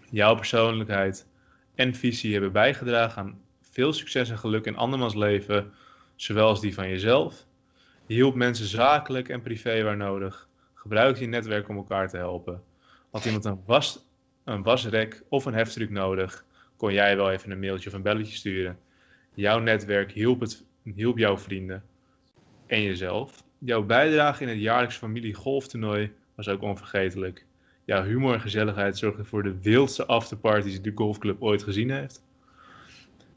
Jouw 0.09 0.35
persoonlijkheid 0.35 1.27
en 1.75 1.95
visie 1.95 2.31
hebben 2.31 2.51
bijgedragen 2.51 3.21
aan 3.21 3.41
veel 3.61 3.93
succes 3.93 4.29
en 4.29 4.37
geluk 4.37 4.65
in 4.65 4.75
andermans 4.75 5.15
leven, 5.15 5.71
zowel 6.15 6.47
als 6.47 6.61
die 6.61 6.73
van 6.73 6.89
jezelf. 6.89 7.45
Je 8.05 8.13
hielp 8.13 8.35
mensen 8.35 8.65
zakelijk 8.65 9.29
en 9.29 9.41
privé 9.41 9.83
waar 9.83 9.97
nodig. 9.97 10.49
Gebruikte 10.73 11.21
je 11.21 11.27
netwerk 11.27 11.69
om 11.69 11.75
elkaar 11.75 12.09
te 12.09 12.17
helpen. 12.17 12.63
Had 13.09 13.25
iemand 13.25 13.45
een, 13.45 13.61
was, 13.65 14.05
een 14.43 14.63
wasrek 14.63 15.23
of 15.29 15.45
een 15.45 15.53
heftruck 15.53 15.89
nodig, 15.89 16.45
kon 16.77 16.93
jij 16.93 17.15
wel 17.15 17.31
even 17.31 17.51
een 17.51 17.59
mailtje 17.59 17.89
of 17.89 17.95
een 17.95 18.01
belletje 18.01 18.35
sturen. 18.35 18.79
Jouw 19.33 19.59
netwerk 19.59 20.11
hielp, 20.11 20.39
het, 20.39 20.63
hielp 20.83 21.17
jouw 21.17 21.37
vrienden 21.37 21.83
en 22.67 22.81
jezelf. 22.81 23.43
Jouw 23.57 23.83
bijdrage 23.83 24.43
in 24.43 24.49
het 24.49 24.59
jaarlijks 24.59 24.97
familie 24.97 25.33
golftoernooi 25.33 26.19
was 26.45 26.53
ook 26.53 26.61
onvergetelijk. 26.61 27.45
Jouw 27.85 28.03
humor 28.03 28.33
en 28.33 28.41
gezelligheid 28.41 28.97
zorgden 28.97 29.25
voor 29.25 29.43
de 29.43 29.61
wildste 29.61 30.05
afterparties 30.05 30.71
die 30.71 30.81
de 30.81 30.91
golfclub 30.95 31.41
ooit 31.41 31.63
gezien 31.63 31.91
heeft. 31.91 32.23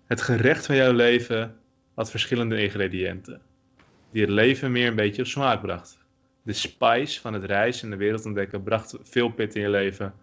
Het 0.07 0.21
gerecht 0.21 0.67
van 0.67 0.77
jouw 0.77 0.93
leven 0.93 1.57
had 1.95 2.11
verschillende 2.11 2.63
ingrediënten, 2.63 3.41
die 4.11 4.21
het 4.21 4.31
leven 4.31 4.73
meer 4.73 4.89
een 4.89 4.95
beetje 4.95 5.23
op 5.23 5.29
smaak 5.29 5.63
brachten. 5.63 5.99
De 6.43 6.53
spice 6.53 7.21
van 7.21 7.33
het 7.33 7.45
reizen 7.45 7.85
en 7.85 7.91
de 7.91 8.05
wereld 8.05 8.27
ontdekken 8.27 8.63
bracht 8.63 8.99
veel 9.03 9.29
pit 9.29 9.55
in 9.55 9.63
je 9.63 9.71
leven, 9.71 10.15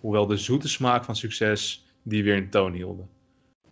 hoewel 0.00 0.26
de 0.26 0.36
zoete 0.36 0.68
smaak 0.68 1.04
van 1.04 1.16
succes 1.16 1.86
die 2.02 2.24
weer 2.24 2.36
in 2.36 2.50
toon 2.50 2.72
hielden. 2.72 3.08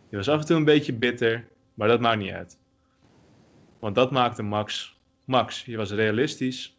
Je 0.09 0.17
was 0.17 0.29
af 0.29 0.41
en 0.41 0.47
toe 0.47 0.57
een 0.57 0.65
beetje 0.65 0.93
bitter, 0.93 1.49
maar 1.75 1.89
dat 1.89 2.01
maakt 2.01 2.19
niet 2.19 2.33
uit. 2.33 2.59
Want 3.79 3.95
dat 3.95 4.11
maakte 4.11 4.43
Max. 4.43 4.97
Max, 5.25 5.65
je 5.65 5.77
was 5.77 5.91
realistisch. 5.91 6.77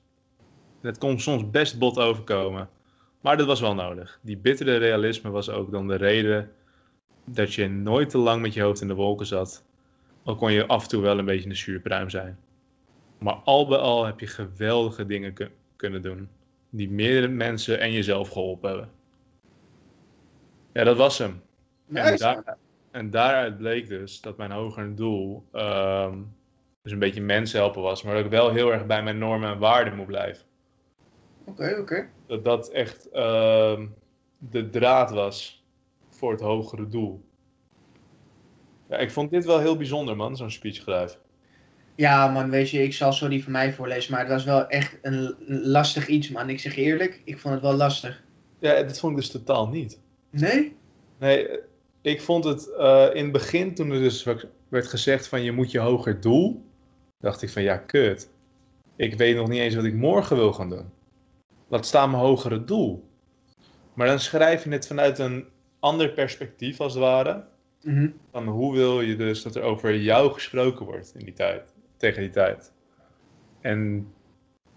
Het 0.83 0.97
kon 0.97 1.19
soms 1.19 1.49
best 1.49 1.79
bot 1.79 1.97
overkomen, 1.97 2.69
maar 3.21 3.37
dat 3.37 3.47
was 3.47 3.59
wel 3.59 3.75
nodig. 3.75 4.19
Die 4.21 4.37
bittere 4.37 4.77
realisme 4.77 5.29
was 5.29 5.49
ook 5.49 5.71
dan 5.71 5.87
de 5.87 5.95
reden 5.95 6.51
dat 7.25 7.53
je 7.53 7.67
nooit 7.69 8.09
te 8.09 8.17
lang 8.17 8.41
met 8.41 8.53
je 8.53 8.61
hoofd 8.61 8.81
in 8.81 8.87
de 8.87 8.93
wolken 8.93 9.25
zat. 9.25 9.65
Al 10.23 10.35
kon 10.35 10.51
je 10.51 10.67
af 10.67 10.83
en 10.83 10.89
toe 10.89 11.01
wel 11.01 11.19
een 11.19 11.25
beetje 11.25 11.49
een 11.49 11.55
zuurpruim 11.55 12.09
zijn. 12.09 12.39
Maar 13.17 13.33
al 13.33 13.67
bij 13.67 13.77
al 13.77 14.05
heb 14.05 14.19
je 14.19 14.27
geweldige 14.27 15.05
dingen 15.05 15.33
kun- 15.33 15.51
kunnen 15.75 16.01
doen. 16.01 16.29
Die 16.69 16.89
meerdere 16.89 17.27
mensen 17.27 17.79
en 17.79 17.91
jezelf 17.91 18.29
geholpen 18.29 18.69
hebben. 18.69 18.89
Ja, 20.73 20.83
dat 20.83 20.97
was 20.97 21.17
hem. 21.17 21.41
En, 21.93 22.17
daar, 22.17 22.57
en 22.91 23.09
daaruit 23.09 23.57
bleek 23.57 23.87
dus 23.87 24.21
dat 24.21 24.37
mijn 24.37 24.51
hoger 24.51 24.95
doel 24.95 25.43
ehm, 25.51 26.17
dus 26.81 26.91
een 26.91 26.99
beetje 26.99 27.21
mensen 27.21 27.59
helpen 27.59 27.81
was, 27.81 28.03
maar 28.03 28.15
dat 28.15 28.25
ik 28.25 28.31
wel 28.31 28.51
heel 28.51 28.71
erg 28.73 28.85
bij 28.85 29.03
mijn 29.03 29.17
normen 29.17 29.49
en 29.51 29.59
waarden 29.59 29.95
moet 29.95 30.05
blijven. 30.05 30.45
Oké, 31.45 31.77
oké. 31.79 32.09
Dat 32.27 32.43
dat 32.43 32.69
echt 32.69 33.09
ehm, 33.09 33.87
de 34.37 34.69
draad 34.69 35.11
was 35.11 35.65
voor 36.09 36.31
het 36.31 36.41
hogere 36.41 36.87
doel. 36.87 37.23
Ja, 38.89 38.97
ik 38.97 39.11
vond 39.11 39.31
dit 39.31 39.45
wel 39.45 39.59
heel 39.59 39.77
bijzonder, 39.77 40.15
man, 40.15 40.37
zo'n 40.37 40.51
speech 40.51 40.75
schrijven. 40.75 41.19
Ja, 41.95 42.27
man, 42.31 42.49
weet 42.49 42.69
je, 42.69 42.83
ik 42.83 42.93
zal 42.93 43.13
zo 43.13 43.27
die 43.27 43.43
van 43.43 43.51
mij 43.51 43.73
voorlezen, 43.73 44.11
maar 44.11 44.19
het 44.21 44.29
was 44.29 44.43
wel 44.43 44.67
echt 44.67 44.97
een 45.01 45.35
lastig 45.47 46.07
iets, 46.07 46.29
man. 46.29 46.49
Ik 46.49 46.59
zeg 46.59 46.75
je 46.75 46.81
eerlijk, 46.81 47.21
ik 47.25 47.39
vond 47.39 47.53
het 47.53 47.63
wel 47.63 47.73
lastig. 47.73 48.23
Ja, 48.59 48.83
dit 48.83 48.99
vond 48.99 49.11
ik 49.13 49.17
dus 49.19 49.31
totaal 49.31 49.67
niet. 49.67 49.99
Nee? 50.29 50.75
Nee, 51.19 51.59
ik 52.01 52.21
vond 52.21 52.43
het 52.43 52.73
eh, 52.73 53.09
in 53.13 53.23
het 53.23 53.31
begin, 53.31 53.75
toen 53.75 53.91
er 53.91 53.99
dus 53.99 54.23
werd- 54.23 54.47
werd 54.69 54.87
gezegd 54.87 55.27
van 55.27 55.43
je 55.43 55.51
moet 55.51 55.71
je 55.71 55.79
hoger 55.79 56.21
doel, 56.21 56.63
dacht 57.19 57.41
ik 57.41 57.49
van 57.49 57.61
ja, 57.63 57.77
kut. 57.77 58.29
Ik 58.95 59.15
weet 59.15 59.35
nog 59.35 59.47
niet 59.47 59.59
eens 59.59 59.75
wat 59.75 59.83
ik 59.83 59.93
morgen 59.93 60.35
wil 60.35 60.53
gaan 60.53 60.69
doen. 60.69 60.85
Laat 61.73 61.85
staan 61.85 62.11
mijn 62.11 62.23
hogere 62.23 62.63
doel. 62.63 63.09
Maar 63.93 64.07
dan 64.07 64.19
schrijf 64.19 64.63
je 64.63 64.69
het 64.69 64.87
vanuit 64.87 65.19
een 65.19 65.45
ander 65.79 66.09
perspectief 66.09 66.79
als 66.79 66.93
het 66.93 67.01
ware. 67.01 67.43
Mhm. 67.81 68.09
Van 68.31 68.47
hoe 68.47 68.73
wil 68.73 69.01
je 69.01 69.15
dus 69.15 69.43
dat 69.43 69.55
er 69.55 69.61
over 69.61 69.97
jou 69.97 70.33
gesproken 70.33 70.85
wordt 70.85 71.13
in 71.15 71.25
die 71.25 71.33
tijd, 71.33 71.73
tegen 71.97 72.21
die 72.21 72.29
tijd. 72.29 72.71
En 73.61 74.11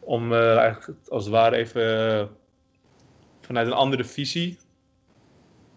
om 0.00 0.32
eh, 0.32 0.56
eigenlijk 0.56 0.98
als 1.08 1.24
het 1.24 1.32
ware 1.32 1.56
even 1.56 2.10
eh, 2.10 2.26
vanuit 3.40 3.66
een 3.66 3.72
andere 3.72 4.04
visie, 4.04 4.58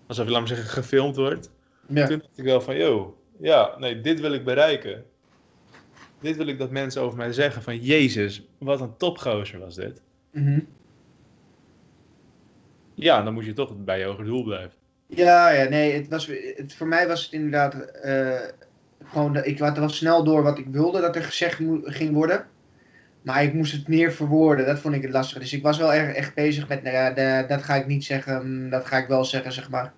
alsof 0.07 0.25
je, 0.25 0.31
laat 0.31 0.39
maar 0.39 0.49
zeggen, 0.49 0.67
gefilmd 0.67 1.15
wordt. 1.15 1.51
Ja. 1.87 2.07
Toen 2.07 2.19
dacht 2.19 2.37
ik 2.37 2.43
wel 2.43 2.61
van, 2.61 2.75
yo, 2.75 3.17
ja, 3.39 3.75
nee, 3.79 4.01
dit 4.01 4.19
wil 4.19 4.33
ik 4.33 4.43
bereiken. 4.43 5.05
Dit 6.19 6.37
wil 6.37 6.47
ik 6.47 6.57
dat 6.57 6.71
mensen 6.71 7.01
over 7.01 7.17
mij 7.17 7.33
zeggen 7.33 7.61
van, 7.61 7.77
jezus, 7.77 8.47
wat 8.57 8.81
een 8.81 8.97
topgozer 8.97 9.59
was 9.59 9.75
dit. 9.75 10.01
Mhm. 10.31 10.59
Ja, 12.99 13.21
dan 13.21 13.33
moet 13.33 13.45
je 13.45 13.53
toch 13.53 13.75
bij 13.77 13.99
je 13.99 14.05
hoger 14.05 14.25
doel 14.25 14.43
blijven. 14.43 14.71
Ja, 15.07 15.49
ja, 15.49 15.69
nee, 15.69 15.93
het 15.93 16.07
was, 16.07 16.29
het, 16.55 16.73
voor 16.73 16.87
mij 16.87 17.07
was 17.07 17.23
het 17.23 17.33
inderdaad 17.33 17.73
eh, 17.75 18.39
gewoon, 19.03 19.33
dat 19.33 19.45
ik 19.45 19.59
had 19.59 19.77
wel 19.77 19.89
snel 19.89 20.23
door 20.23 20.43
wat 20.43 20.57
ik 20.57 20.65
wilde 20.71 21.01
dat 21.01 21.15
er 21.15 21.23
gezegd 21.23 21.61
ging 21.83 22.13
worden. 22.13 22.45
Maar 23.21 23.43
ik 23.43 23.53
moest 23.53 23.71
het 23.71 23.87
meer 23.87 24.11
verwoorden, 24.11 24.65
dat 24.65 24.79
vond 24.79 24.95
ik 24.95 25.01
het 25.01 25.11
lastig. 25.11 25.39
Dus 25.39 25.53
ik 25.53 25.63
was 25.63 25.77
wel 25.77 25.93
erg 25.93 26.15
echt 26.15 26.33
bezig 26.33 26.67
met, 26.67 26.83
nou 26.83 26.95
ja, 26.95 27.11
de- 27.11 27.47
dat 27.47 27.63
ga 27.63 27.75
ik 27.75 27.87
niet 27.87 28.03
zeggen, 28.03 28.47
mm, 28.47 28.69
dat 28.69 28.85
ga 28.85 28.97
ik 28.97 29.07
wel 29.07 29.25
zeggen, 29.25 29.51
zeg 29.51 29.69
maar. 29.69 29.93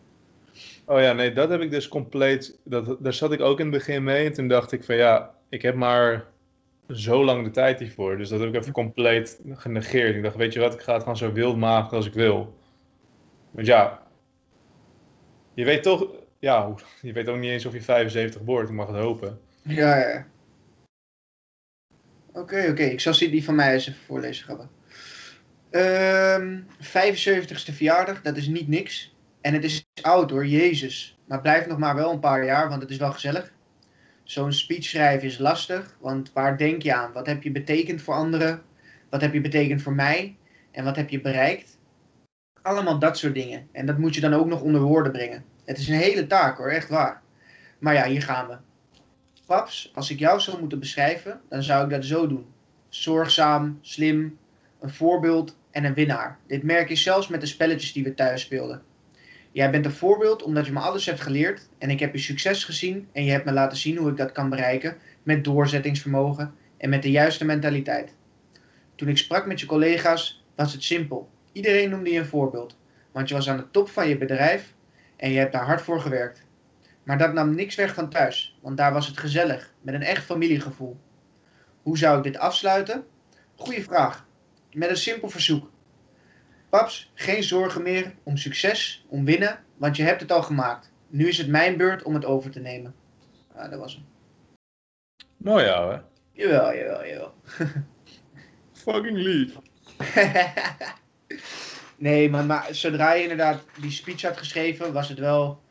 Oh 0.85 0.99
ja, 1.01 1.13
nee, 1.13 1.33
dat 1.33 1.49
heb 1.49 1.61
ik 1.61 1.71
dus 1.71 1.87
compleet. 1.87 2.59
Dat, 2.63 2.97
daar 2.99 3.13
zat 3.13 3.31
ik 3.31 3.41
ook 3.41 3.59
in 3.59 3.65
het 3.65 3.73
begin 3.75 4.03
mee. 4.03 4.25
En 4.25 4.33
toen 4.33 4.47
dacht 4.47 4.71
ik 4.71 4.83
van 4.83 4.95
ja, 4.95 5.31
ik 5.49 5.61
heb 5.61 5.75
maar 5.75 6.25
zo 6.89 7.23
lang 7.25 7.43
de 7.43 7.49
tijd 7.51 7.79
hiervoor. 7.79 8.17
Dus 8.17 8.29
dat 8.29 8.39
heb 8.39 8.49
ik 8.49 8.55
even 8.55 8.71
compleet 8.73 9.39
genegeerd. 9.53 10.15
Ik 10.15 10.23
dacht, 10.23 10.35
weet 10.35 10.53
je 10.53 10.59
wat, 10.59 10.73
ik 10.73 10.81
ga 10.81 10.93
het 10.93 11.01
gewoon 11.01 11.17
zo 11.17 11.31
wild 11.31 11.57
maken 11.57 11.97
als 11.97 12.05
ik 12.05 12.13
wil. 12.13 12.59
Want 13.51 13.67
ja, 13.67 14.01
je 15.53 15.65
weet 15.65 15.83
toch, 15.83 16.07
ja, 16.39 16.75
je 17.01 17.13
weet 17.13 17.27
ook 17.27 17.37
niet 17.37 17.51
eens 17.51 17.65
of 17.65 17.73
je 17.73 17.81
75 17.81 18.41
wordt. 18.41 18.69
Ik 18.69 18.75
mag 18.75 18.87
het 18.87 18.95
hopen. 18.95 19.39
Ja, 19.61 19.97
ja. 19.97 20.27
Oké, 22.33 22.67
oké. 22.69 22.83
Ik 22.83 22.99
zal 22.99 23.17
die 23.17 23.43
van 23.43 23.55
mij 23.55 23.73
eens 23.73 23.87
even 23.87 24.01
voorlezen, 24.05 24.45
Gabba. 24.45 24.69
Ehm 25.69 26.59
75ste 26.79 27.73
verjaardag, 27.73 28.21
dat 28.21 28.37
is 28.37 28.47
niet 28.47 28.67
niks. 28.67 29.15
En 29.41 29.53
het 29.53 29.63
is 29.63 29.85
oud 30.01 30.29
hoor, 30.29 30.45
Jezus. 30.45 31.19
Maar 31.27 31.41
blijf 31.41 31.67
nog 31.67 31.77
maar 31.77 31.95
wel 31.95 32.11
een 32.11 32.19
paar 32.19 32.45
jaar, 32.45 32.69
want 32.69 32.81
het 32.81 32.91
is 32.91 32.97
wel 32.97 33.11
gezellig. 33.11 33.53
Zo'n 34.23 34.53
speech 34.53 34.83
schrijven 34.83 35.27
is 35.27 35.37
lastig, 35.37 35.97
want 35.99 36.33
waar 36.33 36.57
denk 36.57 36.81
je 36.81 36.93
aan? 36.93 37.11
Wat 37.11 37.25
heb 37.25 37.43
je 37.43 37.51
betekend 37.51 38.01
voor 38.01 38.13
anderen? 38.13 38.61
Wat 39.09 39.21
heb 39.21 39.33
je 39.33 39.41
betekend 39.41 39.81
voor 39.81 39.93
mij? 39.93 40.37
En 40.71 40.83
wat 40.83 40.95
heb 40.95 41.09
je 41.09 41.21
bereikt? 41.21 41.70
Allemaal 42.61 42.99
dat 42.99 43.17
soort 43.17 43.33
dingen. 43.33 43.67
En 43.71 43.85
dat 43.85 43.97
moet 43.97 44.15
je 44.15 44.21
dan 44.21 44.33
ook 44.33 44.45
nog 44.47 44.61
onder 44.61 44.81
woorden 44.81 45.11
brengen. 45.11 45.43
Het 45.65 45.77
is 45.77 45.87
een 45.87 45.95
hele 45.95 46.27
taak 46.27 46.57
hoor, 46.57 46.69
echt 46.69 46.89
waar. 46.89 47.21
Maar 47.79 47.93
ja, 47.93 48.05
hier 48.05 48.21
gaan 48.21 48.47
we. 48.47 48.57
Paps, 49.45 49.91
als 49.95 50.09
ik 50.09 50.19
jou 50.19 50.39
zou 50.39 50.59
moeten 50.59 50.79
beschrijven, 50.79 51.41
dan 51.49 51.63
zou 51.63 51.83
ik 51.83 51.89
dat 51.89 52.05
zo 52.05 52.27
doen. 52.27 52.45
Zorgzaam, 52.89 53.79
slim, 53.81 54.37
een 54.79 54.89
voorbeeld 54.89 55.57
en 55.71 55.83
een 55.83 55.93
winnaar. 55.93 56.37
Dit 56.47 56.63
merk 56.63 56.89
je 56.89 56.95
zelfs 56.95 57.27
met 57.27 57.41
de 57.41 57.47
spelletjes 57.47 57.93
die 57.93 58.03
we 58.03 58.13
thuis 58.13 58.41
speelden. 58.41 58.81
Jij 59.51 59.71
bent 59.71 59.85
een 59.85 59.91
voorbeeld 59.91 60.43
omdat 60.43 60.65
je 60.65 60.71
me 60.71 60.79
alles 60.79 61.05
hebt 61.05 61.21
geleerd 61.21 61.69
en 61.77 61.89
ik 61.89 61.99
heb 61.99 62.13
je 62.13 62.21
succes 62.21 62.63
gezien 62.63 63.07
en 63.11 63.23
je 63.23 63.31
hebt 63.31 63.45
me 63.45 63.51
laten 63.51 63.77
zien 63.77 63.97
hoe 63.97 64.09
ik 64.09 64.17
dat 64.17 64.31
kan 64.31 64.49
bereiken 64.49 64.97
met 65.23 65.43
doorzettingsvermogen 65.43 66.53
en 66.77 66.89
met 66.89 67.01
de 67.01 67.11
juiste 67.11 67.45
mentaliteit. 67.45 68.15
Toen 68.95 69.07
ik 69.07 69.17
sprak 69.17 69.45
met 69.45 69.59
je 69.59 69.65
collega's 69.65 70.43
was 70.55 70.73
het 70.73 70.83
simpel. 70.83 71.29
Iedereen 71.51 71.89
noemde 71.89 72.11
je 72.11 72.19
een 72.19 72.25
voorbeeld, 72.25 72.77
want 73.11 73.29
je 73.29 73.35
was 73.35 73.49
aan 73.49 73.57
de 73.57 73.71
top 73.71 73.89
van 73.89 74.07
je 74.07 74.17
bedrijf 74.17 74.73
en 75.15 75.31
je 75.31 75.39
hebt 75.39 75.51
daar 75.51 75.65
hard 75.65 75.81
voor 75.81 76.01
gewerkt. 76.01 76.45
Maar 77.03 77.17
dat 77.17 77.33
nam 77.33 77.55
niks 77.55 77.75
weg 77.75 77.93
van 77.93 78.09
thuis, 78.09 78.57
want 78.61 78.77
daar 78.77 78.93
was 78.93 79.07
het 79.07 79.17
gezellig, 79.17 79.73
met 79.81 79.93
een 79.93 80.03
echt 80.03 80.23
familiegevoel. 80.23 80.99
Hoe 81.81 81.97
zou 81.97 82.17
ik 82.17 82.23
dit 82.23 82.37
afsluiten? 82.37 83.05
Goeie 83.55 83.83
vraag. 83.83 84.27
Met 84.73 84.89
een 84.89 84.97
simpel 84.97 85.29
verzoek. 85.29 85.69
Paps, 86.69 87.11
geen 87.13 87.43
zorgen 87.43 87.81
meer 87.81 88.15
om 88.23 88.37
succes, 88.37 89.05
om 89.07 89.25
winnen, 89.25 89.59
want 89.77 89.95
je 89.95 90.03
hebt 90.03 90.21
het 90.21 90.31
al 90.31 90.43
gemaakt. 90.43 90.91
Nu 91.07 91.27
is 91.27 91.37
het 91.37 91.47
mijn 91.47 91.77
beurt 91.77 92.03
om 92.03 92.13
het 92.13 92.25
over 92.25 92.51
te 92.51 92.59
nemen. 92.59 92.95
Ah, 93.55 93.69
dat 93.69 93.79
was 93.79 93.93
hem. 93.93 94.05
Mooi 95.37 95.65
ja, 95.65 95.89
hè? 95.89 95.99
Jawel, 96.31 96.75
jawel, 96.75 97.05
jawel. 97.05 97.33
Fucking 98.83 99.17
lief. 99.17 99.55
nee, 101.97 102.29
maar, 102.29 102.45
maar 102.45 102.67
zodra 102.71 103.13
je 103.13 103.21
inderdaad 103.21 103.63
die 103.79 103.91
speech 103.91 104.21
had 104.21 104.37
geschreven, 104.37 104.93
was 104.93 105.09
het 105.09 105.19
wel... 105.19 105.61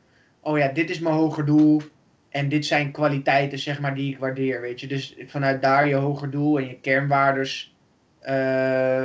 Oh 0.41 0.59
ja, 0.59 0.69
dit 0.69 0.91
is 0.91 0.99
mijn 0.99 1.15
hoger 1.15 1.45
doel. 1.45 1.83
En 2.29 2.49
dit 2.49 2.67
zijn 2.67 2.93
kwaliteiten, 2.93 3.59
zeg 3.59 3.81
maar, 3.81 3.95
die 3.95 4.13
ik 4.13 4.19
waardeer, 4.19 4.61
weet 4.61 4.81
je. 4.81 4.87
Dus 4.87 5.17
vanuit 5.27 5.63
daar 5.63 5.89
je 5.89 5.95
hoger 5.95 6.31
doel 6.31 6.59
en 6.59 6.67
je 6.67 6.81
kernwaardes 6.81 7.75
eh, 8.21 9.05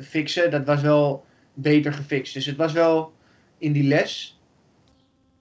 fixen, 0.00 0.50
dat 0.50 0.66
was 0.66 0.80
wel 0.80 1.24
beter 1.54 1.92
gefixt. 1.92 2.34
Dus 2.34 2.46
het 2.46 2.56
was 2.56 2.72
wel 2.72 3.12
in 3.58 3.72
die 3.72 3.82
les, 3.88 4.40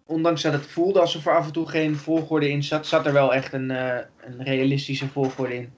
ondanks 0.05 0.41
dat 0.41 0.53
het 0.53 0.65
voelde 0.65 0.99
alsof 0.99 1.25
er 1.25 1.35
af 1.35 1.45
en 1.45 1.51
toe 1.51 1.67
geen 1.67 1.95
volgorde 1.95 2.49
in 2.49 2.63
zat, 2.63 2.87
zat 2.87 3.05
er 3.05 3.13
wel 3.13 3.33
echt 3.33 3.53
een, 3.53 3.71
eh, 3.71 3.97
een 4.21 4.43
realistische 4.43 5.07
volgorde 5.07 5.55
in. 5.55 5.69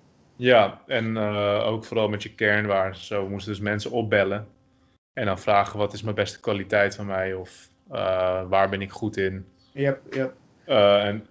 Ja, 0.44 0.82
en 0.88 1.18
eh, 1.18 1.68
ook 1.68 1.86
vooral 1.86 2.10
met 2.10 2.24
je 2.24 2.36
kernwaarden. 2.36 3.00
Zo 3.00 3.24
we 3.24 3.30
moesten 3.30 3.52
dus 3.52 3.62
mensen 3.62 3.92
opbellen. 3.92 4.48
En 5.14 5.26
dan 5.26 5.40
vragen 5.40 5.80
wat 5.80 5.94
is 5.94 6.02
mijn 6.02 6.16
beste 6.16 6.40
kwaliteit 6.40 6.96
van 6.96 7.06
mij 7.06 7.34
of 7.34 7.70
eh, 7.90 8.50
waar 8.50 8.70
ben 8.70 8.82
ik 8.82 8.92
goed 8.92 9.18
in. 9.18 9.46
Yep, 9.72 10.14
yep. 10.14 10.36
Eh, 10.66 11.06
en 11.06 11.28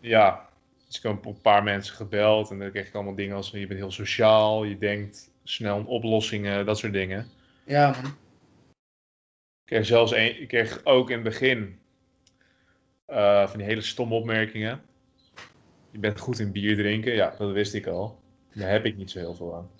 ja, 0.00 0.48
dus 0.86 0.96
ik 0.96 1.02
heb 1.02 1.24
een 1.24 1.40
paar 1.40 1.62
mensen 1.62 1.94
gebeld 1.94 2.50
en 2.50 2.58
dan 2.58 2.70
kreeg 2.70 2.86
ik 2.86 2.94
allemaal 2.94 3.14
dingen 3.14 3.36
als 3.36 3.50
je 3.50 3.66
bent 3.66 3.80
heel 3.80 3.90
sociaal, 3.90 4.64
je 4.64 4.78
denkt 4.78 5.30
snel 5.44 5.76
aan 5.76 5.86
oplossingen, 5.86 6.66
dat 6.66 6.78
soort 6.78 6.92
dingen. 6.92 7.26
Ja, 7.64 7.90
man. 8.02 8.10
Ik 9.60 9.72
kreeg 9.72 9.86
zelfs 9.86 10.12
een, 10.12 10.40
ik 10.40 10.48
kreeg 10.48 10.84
ook 10.84 11.10
in 11.10 11.14
het 11.14 11.24
begin 11.24 11.78
van 13.46 13.56
die 13.56 13.66
hele 13.66 13.80
stomme 13.80 14.14
opmerkingen. 14.14 14.80
Je 15.90 15.98
bent 15.98 16.20
goed 16.20 16.38
in 16.38 16.52
bier 16.52 16.76
drinken, 16.76 17.14
ja, 17.14 17.34
dat 17.38 17.52
wist 17.52 17.74
ik 17.74 17.86
al. 17.86 18.24
Daar 18.56 18.70
heb 18.70 18.84
ik 18.84 18.96
niet 18.96 19.10
zo 19.10 19.18
heel 19.18 19.34
veel 19.34 19.54
aan. 19.54 19.70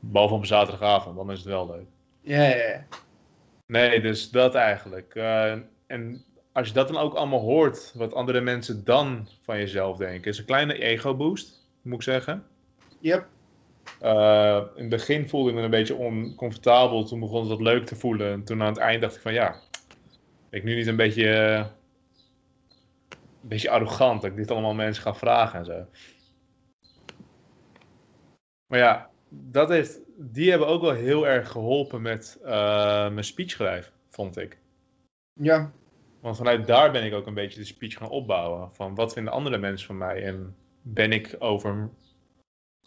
Behalve 0.00 0.34
op 0.34 0.46
zaterdagavond, 0.46 1.16
dan 1.16 1.30
is 1.30 1.38
het 1.38 1.46
wel 1.46 1.66
leuk. 1.66 1.86
Ja, 2.20 2.42
ja, 2.42 2.56
ja. 2.56 2.86
Nee, 3.66 4.00
dus 4.00 4.30
dat 4.30 4.54
eigenlijk. 4.54 5.14
Eh, 5.14 5.52
en 5.86 6.24
als 6.52 6.68
je 6.68 6.74
dat 6.74 6.88
dan 6.88 6.96
ook 6.96 7.14
allemaal 7.14 7.40
hoort, 7.40 7.92
wat 7.94 8.14
andere 8.14 8.40
mensen 8.40 8.84
dan 8.84 9.28
van 9.42 9.58
jezelf 9.58 9.96
denken, 9.96 10.30
is 10.30 10.38
een 10.38 10.44
kleine 10.44 10.78
ego-boost, 10.78 11.66
moet 11.82 11.94
ik 11.94 12.02
zeggen. 12.02 12.46
Yep. 13.00 13.26
Eh, 14.00 14.62
in 14.74 14.80
het 14.80 14.88
begin 14.88 15.28
voelde 15.28 15.50
ik 15.50 15.56
me 15.56 15.62
een 15.62 15.70
beetje 15.70 15.94
oncomfortabel, 15.94 17.04
toen 17.04 17.20
begon 17.20 17.40
het 17.40 17.48
wat 17.48 17.60
leuk 17.60 17.86
te 17.86 17.96
voelen. 17.96 18.32
En 18.32 18.44
toen 18.44 18.62
aan 18.62 18.68
het 18.72 18.78
eind 18.78 19.00
dacht 19.00 19.14
ik 19.14 19.20
van 19.20 19.32
ja, 19.32 19.60
ben 20.50 20.60
ik 20.60 20.64
nu 20.64 20.74
niet 20.74 20.86
een 20.86 20.96
beetje, 20.96 21.28
eh, 21.28 21.66
een 23.18 23.48
beetje 23.48 23.70
arrogant 23.70 24.22
dat 24.22 24.30
ik 24.30 24.36
dit 24.36 24.50
allemaal 24.50 24.74
mensen 24.74 25.02
ga 25.02 25.14
vragen 25.14 25.58
en 25.58 25.64
zo. 25.64 25.86
Maar 28.72 28.80
ja, 28.80 29.10
dat 29.28 29.68
heeft, 29.68 30.00
die 30.16 30.50
hebben 30.50 30.68
ook 30.68 30.80
wel 30.80 30.92
heel 30.92 31.26
erg 31.26 31.50
geholpen 31.50 32.02
met 32.02 32.38
eh, 32.44 33.10
mijn 33.10 33.24
speech 33.24 33.50
schrijven, 33.50 33.92
vond 34.08 34.36
ik. 34.36 34.58
Ja, 35.32 35.72
Want 36.20 36.36
vanuit 36.36 36.66
daar 36.66 36.92
ben 36.92 37.04
ik 37.04 37.14
ook 37.14 37.26
een 37.26 37.34
beetje 37.34 37.58
de 37.58 37.66
speech 37.66 37.94
gaan 37.94 38.08
opbouwen. 38.08 38.74
Van 38.74 38.94
wat 38.94 39.12
vinden 39.12 39.32
andere 39.32 39.58
mensen 39.58 39.86
van 39.86 39.98
mij? 39.98 40.24
En 40.24 40.56
ben 40.82 41.12
ik 41.12 41.36
over, 41.38 41.90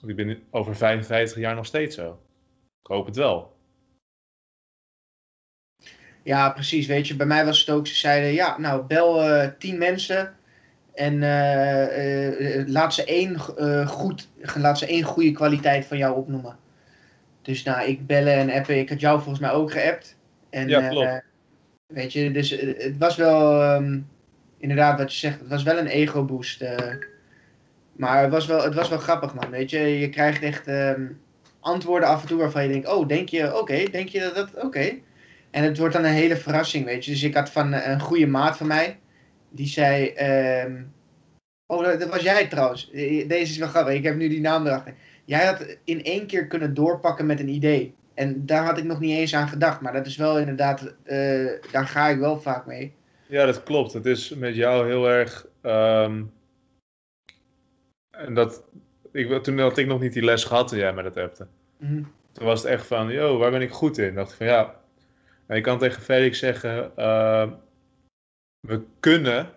ik 0.06 0.16
ben 0.16 0.44
over 0.50 0.76
55 0.76 1.38
jaar 1.38 1.56
nog 1.56 1.66
steeds 1.66 1.96
zo? 1.96 2.20
Ik 2.82 2.88
hoop 2.88 3.06
het 3.06 3.16
wel. 3.16 3.56
Ja, 6.24 6.50
precies. 6.50 6.88
Weet 6.88 7.08
je, 7.08 7.16
bij 7.16 7.26
mij 7.26 7.46
was 7.46 7.60
het 7.60 7.70
ook, 7.70 7.88
ze 7.88 7.96
zeiden, 7.96 8.34
ja, 8.34 8.58
nou, 8.58 8.86
bel 8.86 9.22
eh, 9.22 9.50
tien 9.58 9.78
mensen 9.78 10.38
en 10.96 11.24
eh, 11.24 12.60
eh, 12.60 12.68
laat, 12.68 12.94
ze 12.94 13.06
één, 13.06 13.36
eh, 13.58 13.88
goed, 13.88 14.30
laat 14.56 14.78
ze 14.78 14.86
één 14.88 15.04
goede 15.04 15.32
kwaliteit 15.32 15.86
van 15.86 15.98
jou 15.98 16.16
opnoemen. 16.18 16.58
Dus 17.42 17.64
nou, 17.64 17.88
ik 17.88 18.06
bellen 18.08 18.34
en 18.34 18.52
appen, 18.52 18.80
ik 18.80 18.90
had 18.90 19.00
jou 19.00 19.18
volgens 19.20 19.40
mij 19.40 19.52
ook 19.52 19.72
geappt. 19.72 20.18
En, 20.50 20.68
Ja, 20.68 20.82
eh, 20.82 20.90
klopt. 20.90 21.24
weet 21.88 22.14
je, 22.14 22.32
dus 22.32 22.52
eh, 22.58 22.84
het 22.84 22.98
was 22.98 23.16
wel, 23.16 23.62
ehm, 23.64 24.00
inderdaad 24.58 24.98
wat 25.00 25.14
je 25.14 25.20
zegt, 25.20 25.40
het 25.40 25.50
was 25.50 25.64
wel 25.64 25.78
een 25.78 25.88
ego-boost. 25.88 26.62
eh. 26.62 26.96
maar 27.92 28.22
het 28.22 28.32
was, 28.32 28.46
wel, 28.46 28.64
het 28.64 28.74
was 28.74 28.90
wel 28.90 28.98
grappig, 29.00 29.34
man. 29.34 29.50
Weet 29.50 29.70
je, 29.70 29.80
je 29.80 30.10
krijgt 30.10 30.44
echt 30.44 30.68
ehm, 30.68 31.06
antwoorden 31.60 32.10
af 32.10 32.22
en 32.22 32.28
toe 32.28 32.38
waarvan 32.40 32.64
je 32.64 32.70
denkt, 32.70 32.88
oh, 32.94 33.08
denk 33.08 33.30
je, 33.30 33.60
oké, 33.60 33.84
denk 33.92 34.10
je 34.10 34.20
dat 34.20 34.36
dat, 34.36 34.64
oké. 34.64 34.94
En 35.52 35.64
het 35.64 35.78
wordt 35.78 35.94
dan 35.94 36.04
een 36.06 36.12
hele 36.12 36.38
verrassing, 36.38 36.86
weet 36.86 37.06
je. 37.06 37.12
Dus 37.12 37.24
ik 37.24 37.36
had 37.36 37.50
van 37.52 37.74
eh, 37.74 37.92
een 37.92 38.00
goede 38.02 38.28
maat 38.28 38.58
van 38.58 38.68
mij, 38.68 39.00
die 39.56 39.68
zei, 39.68 40.08
ehm, 40.08 40.84
oh, 41.66 41.84
dat, 41.84 42.10
was 42.10 42.22
jij 42.22 42.48
trouwens. 42.48 42.92
Eh, 42.92 43.28
Deze 43.28 43.52
is 43.52 43.58
wel 43.58 43.68
grappig, 43.68 43.94
ik 43.94 44.04
heb 44.04 44.16
nu 44.16 44.30
die 44.30 44.42
naam 44.42 44.66
erachter. 44.66 44.94
Jij 45.26 45.46
had 45.46 45.78
in 45.84 46.04
één 46.04 46.28
keer 46.28 46.48
kunnen 46.48 46.74
doorpakken 46.74 47.26
met 47.26 47.40
een 47.40 47.50
idee. 47.50 47.96
En 48.14 48.46
daar 48.46 48.66
had 48.66 48.78
ik 48.78 48.84
nog 48.84 49.00
niet 49.00 49.18
eens 49.18 49.36
aan 49.36 49.48
gedacht. 49.48 49.82
Maar 49.82 49.94
dat 49.94 50.06
is 50.06 50.18
wel 50.18 50.40
inderdaad, 50.40 50.96
eh, 51.04 51.46
daar 51.72 51.88
ga 51.88 52.08
ik 52.08 52.20
wel 52.20 52.40
vaak 52.40 52.66
mee. 52.66 52.94
Ja, 53.28 53.46
dat 53.46 53.64
klopt. 53.64 53.94
Het 53.94 54.06
is 54.06 54.36
met 54.36 54.56
jou 54.56 54.88
heel 54.88 55.10
erg. 55.10 55.48
ehm, 55.62 56.24
en 58.18 58.34
dat, 58.34 58.64
ik, 59.12 59.44
toen 59.44 59.60
had 59.60 59.78
ik 59.78 59.88
nog 59.88 60.02
niet 60.02 60.14
die 60.14 60.24
les 60.24 60.44
gehad 60.44 60.68
toen 60.68 60.78
jij 60.78 60.94
me 60.94 61.04
dat 61.04 61.18
appte. 61.18 61.48
Mhm. 61.78 62.04
Toen 62.32 62.46
was 62.46 62.64
het 62.64 62.72
echt 62.72 62.88
van, 62.88 63.12
yo, 63.12 63.38
waar 63.38 63.52
ben 63.52 63.62
ik 63.62 63.72
goed 63.72 63.98
in? 63.98 64.14
dacht 64.16 64.32
ik 64.32 64.38
van, 64.38 64.46
ja. 64.48 64.76
En 65.46 65.56
je 65.56 65.62
kan 65.62 65.78
tegen 65.80 66.02
Felix 66.02 66.40
zeggen, 66.40 66.92
ehm, 66.96 67.50
we 68.66 68.84
kunnen 69.00 69.54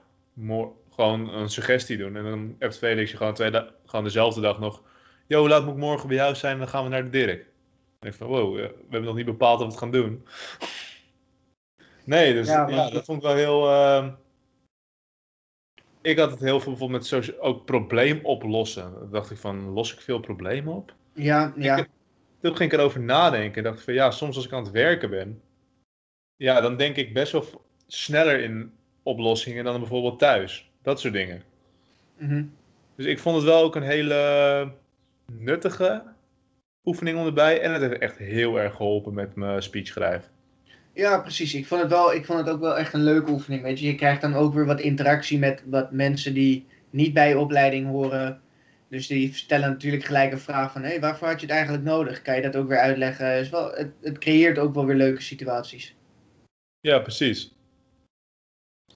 gewoon 0.90 1.34
een 1.34 1.50
suggestie 1.50 1.96
doen. 1.96 2.16
En 2.16 2.24
dan 2.24 2.56
appt 2.60 2.78
Felix 2.78 3.10
je 3.10 3.16
gewoon, 3.16 3.34
twee 3.34 3.52
gewoon 3.86 4.04
dezelfde 4.04 4.40
dag 4.40 4.58
nog, 4.58 4.82
yo, 5.26 5.48
laat 5.48 5.64
me 5.64 5.74
morgen 5.74 6.08
bij 6.08 6.16
jou 6.16 6.34
zijn 6.34 6.52
en 6.52 6.58
dan 6.58 6.68
gaan 6.68 6.84
we 6.84 6.90
naar 6.90 7.04
de 7.04 7.10
Dirk. 7.10 7.46
En 7.98 8.08
ik 8.08 8.14
van, 8.14 8.26
wow, 8.26 8.54
we 8.54 8.60
hebben 8.80 9.02
nog 9.02 9.16
niet 9.16 9.24
bepaald 9.24 9.60
of 9.60 9.64
we 9.64 9.70
het 9.70 9.78
gaan 9.78 9.90
doen. 9.90 10.26
Nee, 12.04 12.32
dus 12.34 12.46
Ja, 12.46 12.90
dat 12.90 13.04
vond 13.04 13.18
ik 13.18 13.28
wel 13.28 13.36
heel... 13.36 13.68
ehm, 13.68 14.10
ik 16.00 16.18
had 16.18 16.30
het 16.30 16.40
heel 16.40 16.60
veel 16.60 16.70
bijvoorbeeld 16.70 17.10
met 17.10 17.38
ook 17.38 17.64
probleem 17.64 18.20
oplossen. 18.22 18.92
Dan 18.92 19.10
dacht 19.10 19.30
ik 19.30 19.36
van, 19.36 19.68
los 19.68 19.92
ik 19.92 20.00
veel 20.00 20.20
problemen 20.20 20.74
op? 20.74 20.94
Ja, 21.12 21.52
ja. 21.56 21.76
Ik- 21.76 21.88
toen 22.40 22.56
ging 22.56 22.72
ik 22.72 22.78
erover 22.78 23.00
nadenken 23.00 23.56
en 23.56 23.62
dacht 23.62 23.78
ik 23.78 23.84
van 23.84 23.94
ja, 23.94 24.10
soms 24.10 24.36
als 24.36 24.44
ik 24.44 24.52
aan 24.52 24.62
het 24.62 24.72
werken 24.72 25.10
ben, 25.10 25.42
ja, 26.36 26.60
dan 26.60 26.76
denk 26.76 26.96
ik 26.96 27.12
best 27.14 27.32
wel 27.32 27.44
sneller 27.86 28.40
in 28.40 28.77
oplossingen 29.08 29.64
dan 29.64 29.78
bijvoorbeeld 29.78 30.18
thuis. 30.18 30.70
Dat 30.82 31.00
soort 31.00 31.12
dingen. 31.12 31.42
Mhm. 32.18 32.44
Dus 32.96 33.06
ik 33.06 33.18
vond 33.18 33.36
het 33.36 33.44
wel 33.44 33.62
ook 33.62 33.76
een 33.76 33.82
hele 33.82 34.72
nuttige 35.32 36.02
oefening 36.84 37.18
om 37.18 37.26
erbij. 37.26 37.60
En 37.60 37.72
het 37.72 37.82
heeft 37.82 38.00
echt 38.00 38.18
heel 38.18 38.60
erg 38.60 38.74
geholpen 38.74 39.14
met 39.14 39.34
mijn 39.34 39.62
speech 39.62 39.86
schrijven. 39.86 40.30
Ja, 40.92 41.18
precies. 41.18 41.54
Ik 41.54 41.66
vond, 41.66 41.80
het 41.80 41.90
wel, 41.90 42.14
ik 42.14 42.24
vond 42.24 42.38
het 42.38 42.48
ook 42.48 42.60
wel 42.60 42.78
echt 42.78 42.92
een 42.92 43.04
leuke 43.04 43.30
oefening. 43.30 43.62
Weet 43.62 43.78
je, 43.78 43.86
je 43.86 43.94
krijgt 43.94 44.20
dan 44.20 44.34
ook 44.34 44.54
weer 44.54 44.66
wat 44.66 44.80
interactie 44.80 45.38
met 45.38 45.62
wat 45.66 45.92
mensen 45.92 46.34
die 46.34 46.66
niet 46.90 47.14
bij 47.14 47.28
je 47.28 47.38
opleiding 47.38 47.86
horen. 47.86 48.40
Dus 48.88 49.06
die 49.06 49.34
stellen 49.34 49.68
natuurlijk 49.68 50.04
gelijk 50.04 50.32
een 50.32 50.38
vraag 50.38 50.72
van, 50.72 50.82
hé, 50.82 50.88
hey, 50.88 51.00
waarvoor 51.00 51.28
had 51.28 51.40
je 51.40 51.46
het 51.46 51.54
eigenlijk 51.54 51.84
nodig? 51.84 52.22
Kan 52.22 52.36
je 52.36 52.42
dat 52.42 52.56
ook 52.56 52.68
weer 52.68 52.78
uitleggen? 52.78 53.38
Is 53.38 53.48
wel, 53.48 53.72
het, 53.72 53.90
het 54.00 54.18
creëert 54.18 54.58
ook 54.58 54.74
wel 54.74 54.86
weer 54.86 54.96
leuke 54.96 55.22
situaties. 55.22 55.94
Ja, 56.80 56.98
precies. 56.98 57.52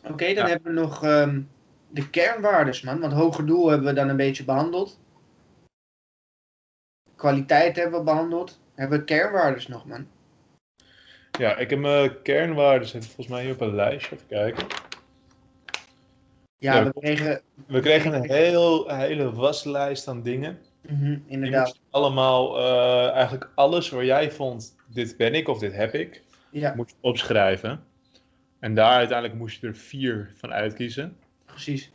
Oké, 0.05 0.25
dan 0.35 0.45
Ja. 0.45 0.47
hebben 0.49 0.75
we 0.75 0.81
nog 0.81 1.05
ehm, 1.05 1.41
de 1.89 2.11
kernwaardes, 2.11 2.83
man. 2.83 3.01
Want 3.01 3.13
hoger 3.13 3.47
doel 3.47 3.69
hebben 3.69 3.87
we 3.87 3.93
dan 3.95 4.09
een 4.09 4.17
beetje 4.17 4.45
behandeld. 4.45 5.01
Kwaliteit 7.17 7.77
hebben 7.77 7.99
we 7.99 8.05
behandeld. 8.05 8.61
Hebben 8.75 8.99
we 8.99 9.05
kernwaardes 9.05 9.69
nog, 9.69 9.87
man? 9.87 10.07
Ja, 11.39 11.57
ik 11.57 11.71
heb 11.71 11.79
mijn 11.79 12.23
kernwaarden 12.23 12.89
zitten 12.89 13.11
volgens 13.11 13.35
mij 13.37 13.45
hier 13.45 13.53
op 13.55 13.61
een 13.61 13.75
lijstje. 13.75 14.15
Even 14.17 14.27
kijken. 14.29 14.67
Ja, 16.59 16.75
Ja, 16.75 16.85
we 16.85 16.93
kregen... 17.01 17.41
We 17.67 17.81
kregen 17.81 18.15
een 18.15 18.31
heel, 18.31 18.91
een 18.91 18.99
hele 18.99 19.33
waslijst 19.33 20.09
aan 20.09 20.23
dingen. 20.23 20.59
Mhm, 20.89 21.05
Die 21.05 21.23
inderdaad. 21.27 21.79
allemaal, 21.91 22.59
eh, 22.59 23.11
eigenlijk 23.11 23.51
alles 23.55 23.91
waar 23.91 24.05
jij 24.05 24.31
vond, 24.31 24.77
dit 24.87 25.17
ben 25.17 25.35
ik 25.35 25.49
of 25.49 25.59
dit 25.59 25.73
heb 25.73 25.95
ik, 25.95 26.23
Ja, 26.51 26.75
moet 26.75 26.91
je 26.91 26.97
opschrijven. 27.01 27.85
En 28.63 28.75
daar 28.75 28.97
uiteindelijk 28.97 29.39
moest 29.39 29.61
je 29.61 29.67
er 29.67 29.75
vier 29.77 30.31
van 30.37 30.53
uitkiezen. 30.53 31.17
precies. 31.45 31.93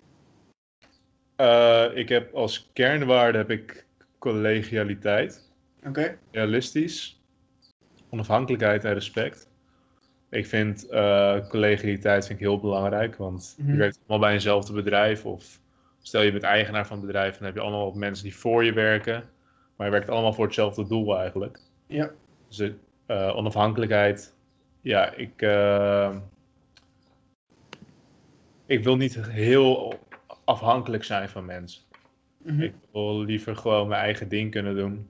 Eh, 1.36 1.86
ik 1.94 2.10
heb 2.10 2.34
als 2.34 2.70
kernwaarde 2.74 3.38
heb 3.38 3.50
ik 3.50 3.86
collegialiteit, 4.18 5.52
Oké. 5.88 6.18
realistisch, 6.32 7.22
onafhankelijkheid 8.10 8.84
en 8.86 8.94
respect. 8.94 9.50
Ik 10.30 10.46
vind 10.48 10.88
eh, 10.90 11.48
collegialiteit 11.50 12.26
vind 12.26 12.40
ik 12.40 12.46
heel 12.46 12.60
belangrijk, 12.60 13.16
want 13.16 13.56
Mhm. 13.58 13.72
je 13.72 13.78
werkt 13.78 13.98
allemaal 13.98 14.20
bij 14.28 14.34
eenzelfde 14.34 14.74
bedrijf. 14.74 15.26
Of 15.26 15.60
stel 16.02 16.22
je 16.22 16.32
bent 16.32 16.44
eigenaar 16.44 16.88
van 16.88 17.00
een 17.00 17.06
bedrijf, 17.06 17.38
dan 17.38 17.46
heb 17.46 17.56
je 17.56 17.62
allemaal 17.62 17.92
mensen 17.92 18.24
die 18.24 18.36
voor 18.36 18.64
je 18.66 18.74
werken. 18.74 19.30
Maar 19.76 19.86
je 19.88 19.94
werkt 19.94 20.10
allemaal 20.10 20.34
voor 20.34 20.46
hetzelfde 20.46 20.88
doel 20.88 21.18
eigenlijk. 21.20 21.60
Ja. 21.88 22.12
Dus 22.48 22.72
eh, 23.06 23.36
onafhankelijkheid, 23.36 24.36
ja, 24.82 25.14
ik, 25.14 25.42
ik 28.68 28.84
wil 28.84 28.96
niet 28.96 29.22
heel 29.22 30.00
afhankelijk 30.44 31.04
zijn 31.04 31.30
van 31.30 31.46
mensen. 31.46 31.82
Mhm. 32.44 32.62
Ik 32.62 32.74
wil 32.92 33.20
liever 33.20 33.56
gewoon 33.56 33.88
mijn 33.88 34.02
eigen 34.02 34.30
ding 34.30 34.52
kunnen 34.52 34.76
doen. 34.76 35.10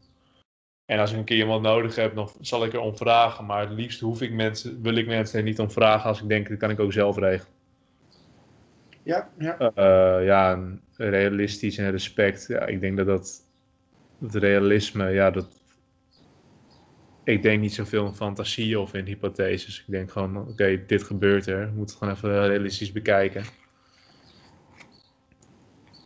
En 0.86 1.00
als 1.00 1.12
ik 1.12 1.18
een 1.18 1.24
keer 1.24 1.38
iemand 1.38 1.62
nodig 1.62 1.96
heb, 1.96 2.16
dan 2.16 2.30
zal 2.42 2.66
ik 2.66 2.74
er 2.74 2.80
om 2.80 2.98
vragen. 2.98 3.46
Maar 3.46 3.60
het 3.60 3.78
liefst 3.78 4.00
hoef 4.00 4.22
ik 4.22 4.32
mensen, 4.32 4.82
wil 4.82 4.96
ik 4.96 5.08
mensen 5.08 5.40
er 5.40 5.46
niet 5.46 5.60
om 5.60 5.72
vragen 5.72 6.10
als 6.10 6.22
ik 6.22 6.28
denk, 6.28 6.50
dat 6.50 6.58
kan 6.58 6.70
ik 6.70 6.80
ook 6.80 6.94
zelf 6.94 7.18
regelen. 7.18 7.56
Ja, 9.04 9.30
ja. 9.38 9.58
Eh, 9.58 10.26
ja, 10.26 10.70
realistisch 10.96 11.78
en 11.78 11.92
respect. 11.92 12.48
Ja, 12.48 12.66
ik 12.66 12.82
denk 12.82 12.98
dat 12.98 13.06
dat, 13.06 13.42
dat 14.18 14.36
realisme, 14.36 15.10
ja, 15.10 15.32
dat. 15.32 15.57
Ik 17.28 17.42
denk 17.42 17.62
niet 17.62 17.74
zoveel 17.74 18.06
in 18.06 18.14
fantasie 18.14 18.80
of 18.80 18.94
in 18.94 19.06
hypotheses. 19.06 19.80
Ik 19.80 19.86
denk 19.88 20.12
gewoon, 20.12 20.38
oké, 20.38 20.86
dit 20.86 21.04
gebeurt 21.04 21.48
er. 21.48 21.60
We 21.60 21.76
moeten 21.76 21.82
het 21.86 21.94
gewoon 21.94 22.14
even 22.14 22.48
realistisch 22.48 22.92
bekijken. 22.92 23.44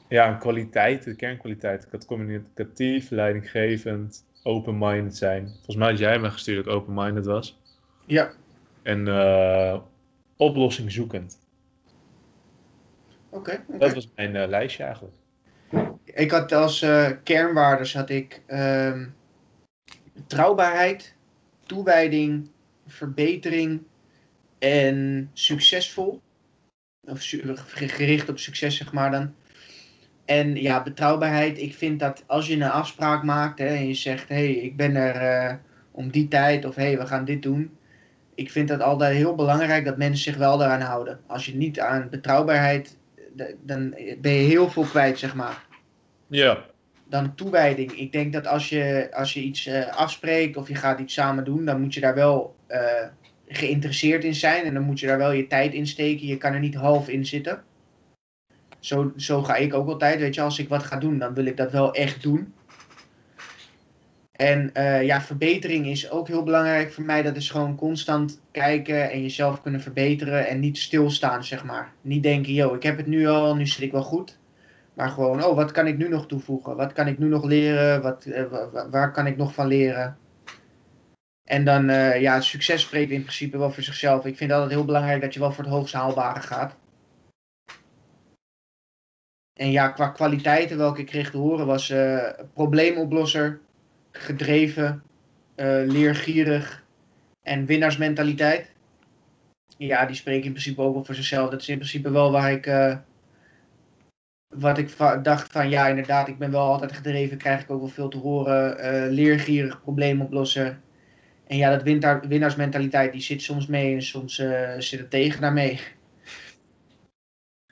Ja, 0.08 0.28
en 0.28 0.40
kwaliteit, 0.40 1.04
de 1.04 1.16
kernkwaliteit. 1.16 1.84
Ik 1.84 1.92
had 1.92 2.06
communicatief, 2.06 3.10
leidinggevend, 3.10 4.26
open-minded 4.44 5.18
zijn. 5.18 5.48
Volgens 5.48 5.76
mij 5.76 5.90
had 5.90 6.00
jij 6.00 6.20
me 6.20 6.30
gestuurd 6.32 6.66
dat 6.66 6.74
ik 6.74 6.80
open-minded 6.82 7.26
was. 7.26 7.62
Ja, 8.06 8.32
En 8.84 9.08
eh 9.08 9.80
oplossinggzoekend. 10.36 11.40
oké. 13.30 13.64
oké. 13.68 13.78
Dat 13.78 13.94
was 13.94 14.12
mijn 14.16 14.36
eh, 14.36 14.48
lijstje 14.48 14.84
eigenlijk. 14.84 15.16
Ik 16.04 16.32
had 16.32 16.52
als 16.52 16.82
eh, 16.82 17.12
kernwaardes 17.24 17.94
had 17.94 18.10
ik 18.10 18.42
ehm, 18.48 19.06
betrouwbaarheid, 20.32 21.16
toewijding, 21.66 22.50
verbetering 22.88 23.82
en 24.60 25.30
succesvol. 25.34 26.22
Of 27.08 27.30
gericht 27.76 28.30
op 28.30 28.40
succes, 28.40 28.78
zeg 28.78 28.94
maar 28.94 29.12
dan. 29.12 29.34
En 30.26 30.56
ja, 30.56 30.84
betrouwbaarheid. 30.84 31.58
Ik 31.58 31.76
vind 31.76 32.00
dat 32.00 32.24
als 32.28 32.48
je 32.48 32.56
een 32.56 32.64
afspraak 32.64 33.24
maakt 33.24 33.60
hè, 33.60 33.66
en 33.66 33.88
je 33.88 33.94
zegt: 33.94 34.30
hé, 34.30 34.36
hey, 34.36 34.52
ik 34.54 34.76
ben 34.78 34.96
er 34.96 35.16
eh, 35.16 35.56
om 35.92 36.12
die 36.12 36.28
tijd 36.28 36.66
of 36.66 36.76
hé, 36.76 36.84
hey, 36.84 36.98
we 36.98 37.06
gaan 37.06 37.26
dit 37.26 37.42
doen. 37.42 37.78
Ik 38.36 38.52
vind 38.52 38.68
dat 38.68 38.82
altijd 38.82 39.16
heel 39.16 39.36
belangrijk 39.36 39.86
dat 39.86 39.98
mensen 39.98 40.24
zich 40.24 40.38
wel 40.38 40.58
daaraan 40.58 40.82
houden. 40.82 41.20
Als 41.28 41.46
je 41.46 41.56
niet 41.56 41.80
aan 41.80 42.10
betrouwbaarheid, 42.10 42.98
d- 43.38 43.56
dan 43.62 43.90
ben 44.22 44.32
je 44.34 44.48
heel 44.48 44.70
veel 44.70 44.84
kwijt, 44.84 45.20
zeg 45.20 45.36
maar 45.36 45.66
Ja, 46.28 46.66
dan 47.12 47.36
toewijding. 47.36 47.92
Ik 47.92 48.12
denk 48.12 48.34
dat 48.34 48.48
als 48.48 48.70
je, 48.70 49.10
als 49.14 49.34
je 49.34 49.42
iets 49.42 49.66
eh, 49.66 49.88
afspreekt 49.88 50.58
of 50.58 50.68
je 50.68 50.76
gaat 50.76 51.00
iets 51.00 51.14
samen 51.14 51.44
doen, 51.44 51.66
dan 51.66 51.82
moet 51.82 51.94
je 51.94 52.00
daar 52.00 52.16
wel 52.16 52.56
eh, 52.68 53.08
geïnteresseerd 53.48 54.24
in 54.24 54.36
zijn. 54.36 54.64
En 54.66 54.74
dan 54.74 54.84
moet 54.84 55.00
je 55.00 55.08
daar 55.08 55.18
wel 55.18 55.32
je 55.32 55.48
tijd 55.48 55.74
in 55.74 55.88
steken. 55.88 56.28
Je 56.28 56.38
kan 56.38 56.54
er 56.54 56.60
niet 56.60 56.76
half 56.76 57.10
in 57.10 57.26
zitten. 57.26 57.64
Zo, 58.80 59.14
zo 59.16 59.44
ga 59.44 59.56
ik 59.56 59.74
ook 59.74 59.88
altijd. 59.88 60.20
Weet 60.20 60.36
je, 60.36 60.42
als 60.42 60.60
ik 60.60 60.70
wat 60.70 60.84
ga 60.84 60.98
doen, 60.98 61.18
dan 61.18 61.34
wil 61.34 61.46
ik 61.46 61.58
dat 61.58 61.72
wel 61.72 61.94
echt 61.94 62.22
doen. 62.22 62.54
En 64.32 64.74
eh, 64.74 65.04
ja, 65.04 65.22
verbetering 65.22 65.88
is 65.88 66.12
ook 66.12 66.28
heel 66.28 66.44
belangrijk 66.44 66.94
voor 66.94 67.04
mij. 67.04 67.22
Dat 67.22 67.36
is 67.36 67.50
gewoon 67.50 67.76
constant 67.76 68.42
kijken 68.52 69.12
en 69.12 69.22
jezelf 69.22 69.62
kunnen 69.62 69.82
verbeteren 69.82 70.48
en 70.48 70.60
niet 70.60 70.78
stilstaan, 70.78 71.44
zeg 71.44 71.64
maar. 71.64 71.94
Niet 72.02 72.24
denken, 72.24 72.54
yo, 72.54 72.74
ik 72.74 72.84
heb 72.84 72.98
het 72.98 73.08
nu 73.08 73.28
al, 73.28 73.56
nu 73.56 73.68
zit 73.68 73.82
ik 73.82 73.92
wel 73.92 74.04
goed. 74.04 74.40
Maar 75.02 75.10
gewoon, 75.10 75.44
oh, 75.44 75.56
wat 75.56 75.72
kan 75.72 75.88
ik 75.88 75.98
nu 75.98 76.08
nog 76.10 76.28
toevoegen? 76.28 76.76
Wat 76.76 76.94
kan 76.94 77.08
ik 77.08 77.18
nu 77.18 77.28
nog 77.28 77.44
leren? 77.44 78.02
Wat, 78.02 78.26
eh, 78.26 78.50
wa- 78.50 78.70
wa- 78.70 78.90
waar 78.90 79.12
kan 79.12 79.28
ik 79.28 79.38
nog 79.38 79.54
van 79.54 79.68
leren? 79.68 80.18
En 81.44 81.66
dan, 81.66 81.90
eh, 81.90 82.22
ja, 82.22 82.42
succes 82.42 82.82
spreekt 82.82 83.12
in 83.12 83.22
principe 83.22 83.58
wel 83.58 83.72
voor 83.72 83.84
zichzelf. 83.84 84.26
Ik 84.26 84.38
vind 84.38 84.52
altijd 84.52 84.72
heel 84.72 84.86
belangrijk 84.86 85.22
dat 85.22 85.34
je 85.34 85.40
wel 85.40 85.52
voor 85.52 85.64
het 85.64 85.74
hoogst 85.74 85.94
haalbare 85.94 86.40
gaat. 86.40 86.76
En 89.54 89.72
ja, 89.72 89.88
qua 89.88 90.08
kwaliteiten 90.08 90.78
welke 90.78 91.02
ik 91.02 91.06
kreeg 91.06 91.32
te 91.32 91.38
horen 91.38 91.66
was 91.66 91.90
eh, 91.90 92.30
probleemoplosser, 92.54 93.60
gedreven, 94.12 95.04
leergierig 95.86 96.84
en 97.42 97.66
winnaarsmentaliteit. 97.66 98.72
Ja, 99.78 100.06
die 100.06 100.16
spreken 100.16 100.46
in 100.46 100.52
principe 100.52 100.82
ook 100.82 100.94
wel 100.94 101.06
voor 101.06 101.16
zichzelf. 101.16 101.50
Dat 101.50 101.62
is 101.62 101.70
in 101.70 101.78
principe 101.78 102.12
wel 102.12 102.32
waar 102.32 102.52
ik, 102.52 102.66
wat 104.54 104.78
ik 104.78 104.90
va- 104.90 105.18
dacht 105.18 105.52
van 105.52 105.70
ja, 105.70 105.88
inderdaad, 105.88 106.28
ik 106.28 106.38
ben 106.38 106.52
wel 106.52 106.62
altijd 106.72 106.92
gedreven, 106.92 107.38
krijg 107.38 107.62
ik 107.62 107.72
ook 107.72 107.80
wel 107.80 107.90
veel 107.90 108.10
te 108.10 108.18
horen. 108.18 108.80
eh, 108.80 109.12
leergierig, 109.12 109.82
probleemoplosser. 109.82 110.80
En 111.48 111.58
ja, 111.58 111.70
dat 111.70 111.84
winnaar, 111.84 112.28
winnaarsmentaliteit, 112.28 113.12
die 113.12 113.22
zit 113.22 113.42
soms 113.42 113.68
mee 113.68 113.94
en 113.94 114.02
soms 114.02 114.40
eh, 114.40 114.74
zit 114.78 115.00
het 115.00 115.10
tegen 115.10 115.42
daarmee. 115.42 115.80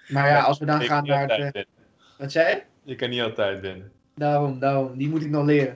Maar 0.07 0.27
ja, 0.27 0.41
als 0.41 0.59
we 0.59 0.65
dan 0.65 0.79
Je 0.79 0.85
gaan 0.85 1.05
kan 1.05 1.19
niet 1.19 1.27
naar 1.27 1.45
het... 1.53 1.65
wat 2.17 2.31
zei 2.31 2.47
je? 2.55 2.61
Je 2.83 2.95
kan 2.95 3.09
niet 3.09 3.21
altijd 3.21 3.59
winnen. 3.59 3.91
Daarom, 4.15 4.59
daarom. 4.59 4.97
Die 4.97 5.09
moet 5.09 5.23
ik 5.23 5.29
nog 5.29 5.45
leren. 5.45 5.73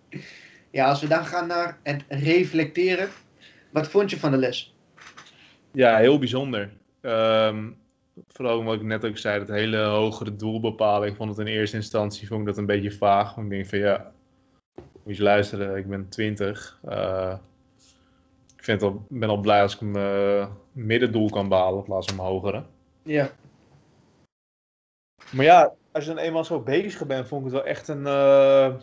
ja, 0.70 0.88
als 0.88 1.00
we 1.00 1.08
dan 1.08 1.24
gaan 1.26 1.46
naar 1.46 1.78
het 1.82 2.04
reflecteren. 2.08 3.08
Wat 3.70 3.88
vond 3.88 4.10
je 4.10 4.18
van 4.18 4.30
de 4.30 4.36
les? 4.36 4.74
Ja, 5.72 5.96
heel 5.98 6.18
bijzonder. 6.18 6.70
Ehm, 7.00 7.70
vooral 8.28 8.64
wat 8.64 8.74
ik 8.74 8.82
net 8.82 9.04
ook 9.04 9.18
zei, 9.18 9.38
dat 9.38 9.48
hele 9.48 9.84
hogere 9.84 10.36
doelbepaling. 10.36 11.10
Ik 11.10 11.16
vond 11.16 11.36
het 11.36 11.46
in 11.46 11.52
eerste 11.52 11.76
instantie 11.76 12.26
vond 12.26 12.40
ik 12.40 12.46
dat 12.46 12.58
een 12.58 12.66
beetje 12.66 12.92
vaag. 12.92 13.34
Want 13.34 13.46
ik 13.46 13.52
denk 13.52 13.66
van 13.66 13.78
ja, 13.78 14.12
moet 14.74 14.86
je 15.02 15.10
eens 15.10 15.18
luisteren, 15.18 15.76
ik 15.76 15.88
ben 15.88 16.08
20. 16.08 16.78
Eh, 16.84 17.36
ik 18.56 18.64
vind 18.64 18.80
het 18.80 18.90
al, 18.90 19.06
ben 19.08 19.28
al 19.28 19.40
blij 19.40 19.62
als 19.62 19.74
ik 19.74 19.80
mijn 19.80 20.48
middendoel 20.72 21.30
kan 21.30 21.48
behalen 21.48 21.78
in 21.78 21.84
plaats 21.84 22.06
van 22.06 22.16
mijn 22.16 22.28
hogere. 22.28 22.64
Ja. 23.02 23.30
Maar 25.30 25.44
ja, 25.44 25.72
als 25.92 26.04
je 26.04 26.14
dan 26.14 26.22
eenmaal 26.22 26.44
zo 26.44 26.60
bezig 26.60 27.06
bent, 27.06 27.28
vond 27.28 27.46
ik 27.46 27.52
het 27.52 27.62
wel 27.62 27.70
echt 27.70 27.88
een, 27.88 28.06
eh, 28.06 28.74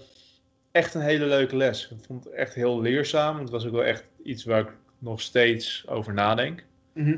echt 0.72 0.94
een 0.94 1.02
hele 1.02 1.26
leuke 1.26 1.56
les. 1.56 1.92
Ik 1.92 2.06
vond 2.06 2.24
het 2.24 2.34
echt 2.34 2.54
heel 2.54 2.82
leerzaam. 2.82 3.40
Het 3.40 3.50
was 3.50 3.66
ook 3.66 3.72
wel 3.72 3.84
echt 3.84 4.06
iets 4.24 4.44
waar 4.44 4.60
ik 4.60 4.72
nog 4.98 5.22
steeds 5.22 5.88
over 5.88 6.14
nadenk. 6.14 6.66
Mhm. 6.94 7.18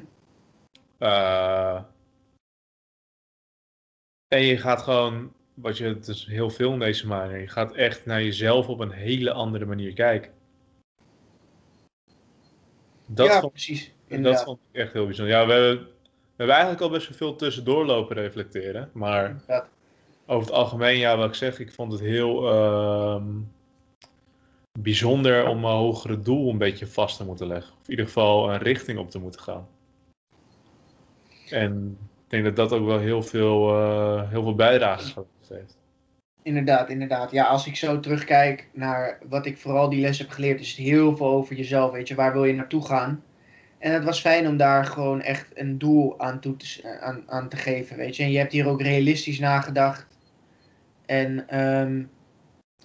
Eh, 0.98 1.82
en 4.34 4.42
je 4.44 4.58
gaat 4.58 4.82
gewoon, 4.82 5.32
wat 5.54 5.78
je, 5.78 5.86
het 5.86 6.08
is 6.08 6.26
heel 6.26 6.50
veel 6.50 6.74
in 6.74 6.80
deze 6.80 7.08
manier, 7.08 7.40
je 7.40 7.48
gaat 7.48 7.74
echt 7.74 8.06
naar 8.06 8.24
jezelf 8.24 8.68
op 8.68 8.80
een 8.80 8.92
hele 8.92 9.32
andere 9.32 9.66
manier 9.66 9.94
kijken. 9.94 10.32
Dat, 13.06 13.28
ja, 13.28 13.40
vond, 13.40 13.52
precies. 13.52 13.86
dat 13.86 14.18
Inderdaad. 14.18 14.44
vond 14.44 14.60
ik 14.72 14.80
echt 14.80 14.94
heel 14.94 15.06
bijzonder. 15.06 15.36
Ja, 15.36 15.46
we 15.46 15.52
hebben, 15.54 15.78
we 15.86 16.36
hebben 16.36 16.56
eigenlijk 16.56 16.84
al 16.84 16.90
best 16.90 17.08
wel 17.10 17.18
veel 17.18 17.36
tussendoor 17.36 17.86
lopen 17.86 18.16
reflecteren. 18.16 18.90
Maar 18.94 19.30
Inderdaad. 19.30 19.70
over 20.26 20.46
het 20.48 20.56
algemeen, 20.56 20.98
ja, 20.98 21.18
wat 21.18 21.28
ik 21.28 21.36
zeg, 21.36 21.60
ik 21.60 21.72
vond 21.72 21.92
het 21.92 22.02
heel 22.02 22.52
ehm, 22.52 23.28
bijzonder 24.80 25.48
om 25.48 25.66
een 25.66 25.72
hogere 25.72 26.20
doel 26.20 26.50
een 26.50 26.58
beetje 26.58 26.88
vast 26.88 27.18
te 27.18 27.26
moeten 27.26 27.48
leggen. 27.48 27.74
Of 27.74 27.84
in 27.84 27.90
ieder 27.90 28.06
geval 28.06 28.52
een 28.52 28.60
richting 28.60 29.00
op 29.00 29.10
te 29.10 29.20
moeten 29.20 29.42
gaan. 29.42 29.68
En 31.50 31.98
denk 32.34 32.56
dat 32.56 32.70
dat 32.70 32.80
ook 32.80 32.86
wel 32.86 33.00
heel 33.00 33.24
veel, 33.24 33.70
eh, 33.70 34.30
heel 34.30 34.44
veel 34.44 34.56
bijdrage 34.56 35.26
heeft. 35.50 35.78
Inderdaad, 36.44 36.90
inderdaad. 36.90 37.32
Ja, 37.32 37.46
als 37.46 37.68
ik 37.68 37.76
zo 37.76 38.00
terugkijk 38.00 38.70
naar 38.74 39.20
wat 39.30 39.46
ik 39.46 39.58
vooral 39.58 39.90
die 39.90 40.02
les 40.02 40.18
heb 40.18 40.30
geleerd, 40.30 40.60
is 40.60 40.70
het 40.70 40.78
heel 40.78 41.18
veel 41.18 41.28
over 41.28 41.56
jezelf. 41.56 41.92
Weet 41.92 42.08
je, 42.08 42.16
waar 42.16 42.34
wil 42.34 42.44
je 42.44 42.54
naartoe 42.54 42.86
gaan? 42.86 43.24
En 43.80 43.94
het 43.94 44.04
was 44.04 44.22
fijn 44.22 44.48
om 44.48 44.58
daar 44.58 44.86
gewoon 44.86 45.22
echt 45.22 45.52
een 45.54 45.78
doel 45.78 46.20
aan, 46.20 46.40
toe 46.40 46.56
te, 46.56 46.82
eh, 46.84 47.02
aan, 47.02 47.24
aan 47.28 47.50
te 47.50 47.58
geven, 47.58 47.98
weet 47.98 48.16
je. 48.16 48.24
En 48.24 48.32
je 48.32 48.38
hebt 48.38 48.52
hier 48.52 48.68
ook 48.68 48.82
realistisch 48.82 49.40
nagedacht. 49.40 50.08
En 51.06 51.48
ehm, 51.48 52.04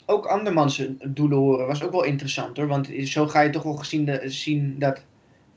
ook 0.07 0.27
andermans 0.27 0.89
doelen 1.09 1.39
horen 1.39 1.67
was 1.67 1.83
ook 1.83 1.93
wel 1.93 2.05
interessant 2.05 2.57
hoor. 2.57 2.67
Want 2.67 2.91
zo 3.05 3.27
ga 3.27 3.41
je 3.41 3.51
toch 3.51 3.63
wel 3.63 3.77
gezien 3.77 4.05
de, 4.05 4.21
zien 4.25 4.79
dat 4.79 5.05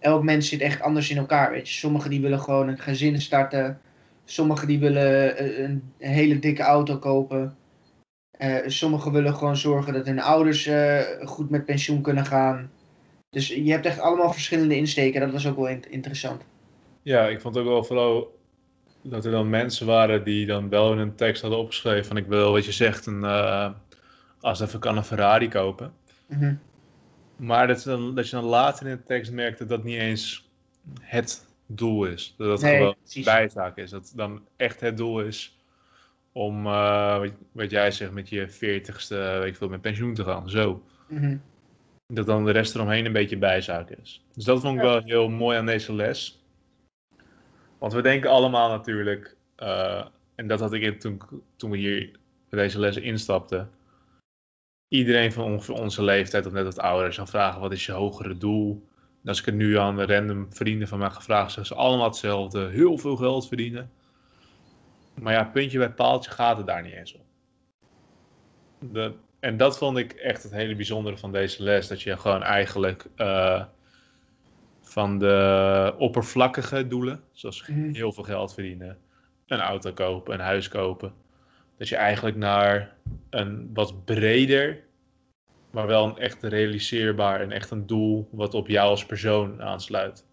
elk 0.01 0.23
mens 0.23 0.49
zit 0.49 0.61
echt 0.61 0.81
anders 0.81 1.09
in 1.09 1.17
elkaar, 1.17 1.51
weet 1.51 1.67
je. 1.67 1.73
Sommigen 1.73 2.09
die 2.09 2.21
willen 2.21 2.39
gewoon 2.39 2.67
een 2.67 2.79
gezin 2.79 3.21
starten. 3.21 3.81
Sommigen 4.25 4.67
die 4.67 4.79
willen 4.79 5.37
eh, 5.37 5.59
een 5.59 5.91
hele 5.97 6.39
dikke 6.39 6.63
auto 6.63 6.97
kopen. 6.97 7.55
Eh, 8.37 8.55
sommigen 8.65 9.11
willen 9.11 9.35
gewoon 9.35 9.57
zorgen 9.57 9.93
dat 9.93 10.05
hun 10.05 10.19
ouders 10.21 10.65
eh, 10.65 10.99
goed 11.23 11.49
met 11.49 11.65
pensioen 11.65 12.01
kunnen 12.01 12.25
gaan. 12.25 12.71
Dus 13.29 13.47
je 13.47 13.71
hebt 13.71 13.85
echt 13.85 13.99
allemaal 13.99 14.33
verschillende 14.33 14.75
insteken. 14.75 15.21
Dat 15.21 15.31
was 15.31 15.47
ook 15.47 15.55
wel 15.55 15.67
in- 15.67 15.91
interessant. 15.91 16.41
Ja, 17.01 17.27
ik 17.27 17.41
vond 17.41 17.57
ook 17.57 17.65
wel 17.65 17.83
vooral 17.83 18.39
dat 19.01 19.25
er 19.25 19.31
dan 19.31 19.49
mensen 19.49 19.85
waren 19.85 20.23
die 20.23 20.45
dan 20.45 20.69
wel 20.69 20.91
in 20.91 20.97
een 20.97 21.15
tekst 21.15 21.41
hadden 21.41 21.59
opgeschreven 21.59 22.05
van 22.05 22.17
ik 22.17 22.25
wil, 22.27 22.51
wat 22.51 22.65
je 22.65 22.71
zegt, 22.71 23.05
een, 23.05 23.23
eh, 23.23 23.69
als 24.41 24.59
even 24.61 24.79
kan, 24.79 24.97
een 24.97 25.03
Ferrari 25.03 25.49
kopen. 25.49 25.93
Mhm. 26.25 26.53
Maar 27.41 27.67
dat, 27.67 27.83
dan, 27.83 28.15
dat 28.15 28.29
je 28.29 28.35
dan 28.35 28.45
later 28.45 28.87
in 28.87 28.95
de 28.95 29.03
tekst 29.03 29.31
merkt 29.31 29.59
dat 29.59 29.69
dat 29.69 29.83
niet 29.83 29.97
eens 29.99 30.49
het 31.01 31.47
doel 31.65 32.05
is. 32.05 32.33
Dat 32.37 32.47
dat 32.47 32.61
Nee, 32.61 32.77
gewoon 32.77 32.95
precies. 33.01 33.25
bijzaak 33.25 33.77
is. 33.77 33.89
Dat 33.89 34.11
dan 34.15 34.45
echt 34.55 34.79
het 34.79 34.97
doel 34.97 35.21
is 35.21 35.57
om, 36.31 36.65
eh, 36.65 37.17
wat, 37.17 37.31
wat 37.51 37.71
jij 37.71 37.91
zegt, 37.91 38.11
met 38.11 38.29
je 38.29 38.47
veertigste, 38.49 39.15
weet 39.15 39.47
ik 39.47 39.55
veel, 39.55 39.69
met 39.69 39.81
pensioen 39.81 40.13
te 40.13 40.23
gaan. 40.23 40.49
Zo. 40.49 40.83
Mhm. 41.07 41.37
Dat 42.07 42.25
dan 42.25 42.45
de 42.45 42.51
rest 42.51 42.75
eromheen 42.75 43.05
een 43.05 43.11
beetje 43.13 43.37
bijzaak 43.37 43.89
is. 43.89 44.25
Dus 44.33 44.43
dat 44.43 44.61
vond 44.61 44.75
ik 44.77 44.83
Ja. 44.83 44.87
wel 44.89 45.01
heel 45.03 45.29
mooi 45.29 45.57
aan 45.57 45.65
deze 45.65 45.93
les. 45.93 46.43
Want 47.77 47.93
we 47.93 48.01
denken 48.01 48.29
allemaal 48.29 48.69
natuurlijk, 48.69 49.35
eh, 49.55 50.05
en 50.35 50.47
dat 50.47 50.59
had 50.59 50.73
ik 50.73 50.81
in- 50.81 50.99
toen, 50.99 51.21
toen 51.55 51.69
we 51.71 51.77
hier 51.77 52.11
bij 52.49 52.59
deze 52.63 52.79
les 52.79 52.97
instapten. 52.97 53.69
Iedereen 54.91 55.31
van 55.31 55.43
ongeveer 55.43 55.75
onze 55.75 56.03
leeftijd 56.03 56.45
of 56.45 56.51
net 56.51 56.63
wat 56.63 56.79
ouder 56.79 57.13
zou 57.13 57.27
vragen: 57.27 57.61
wat 57.61 57.71
is 57.71 57.85
je 57.85 57.91
hogere 57.91 58.37
doel? 58.37 58.87
En 59.23 59.27
als 59.29 59.39
ik 59.39 59.45
het 59.45 59.55
nu 59.55 59.77
aan 59.77 59.95
de 59.95 60.05
random 60.05 60.53
vrienden 60.53 60.87
van 60.87 60.99
mij 60.99 61.09
ga 61.09 61.21
vragen, 61.21 61.51
zeggen 61.51 61.75
ze 61.75 61.81
allemaal 61.81 62.07
hetzelfde: 62.07 62.69
heel 62.69 62.97
veel 62.97 63.15
geld 63.15 63.47
verdienen. 63.47 63.91
Maar 65.13 65.33
ja, 65.33 65.43
puntje 65.43 65.77
bij 65.77 65.91
paaltje 65.91 66.31
gaat 66.31 66.57
het 66.57 66.65
daar 66.67 66.83
niet 66.83 66.93
eens 66.93 67.15
om. 67.15 67.21
De, 68.93 69.13
en 69.39 69.57
dat 69.57 69.77
vond 69.77 69.97
ik 69.97 70.11
echt 70.11 70.43
het 70.43 70.51
hele 70.51 70.75
bijzondere 70.75 71.17
van 71.17 71.31
deze 71.31 71.63
les. 71.63 71.87
Dat 71.87 72.01
je 72.01 72.17
gewoon 72.17 72.43
eigenlijk 72.43 73.05
eh, 73.15 73.63
van 74.81 75.19
de 75.19 75.95
oppervlakkige 75.97 76.87
doelen, 76.87 77.23
zoals 77.31 77.67
Mhm. 77.67 77.93
heel 77.93 78.11
veel 78.11 78.23
geld 78.23 78.53
verdienen, 78.53 78.97
een 79.47 79.59
auto 79.59 79.93
kopen, 79.93 80.33
een 80.33 80.39
huis 80.39 80.67
kopen. 80.67 81.13
Dat 81.81 81.89
je 81.89 81.95
eigenlijk 81.95 82.37
naar 82.37 82.95
een 83.29 83.69
wat 83.73 84.05
breder, 84.05 84.83
maar 85.71 85.87
wel 85.87 86.05
een 86.05 86.17
echt 86.17 86.43
realiseerbaar 86.43 87.41
en 87.41 87.51
echt 87.51 87.71
een 87.71 87.87
doel 87.87 88.27
wat 88.31 88.53
op 88.53 88.67
jou 88.67 88.89
als 88.89 89.05
persoon 89.05 89.61
aansluit. 89.61 90.25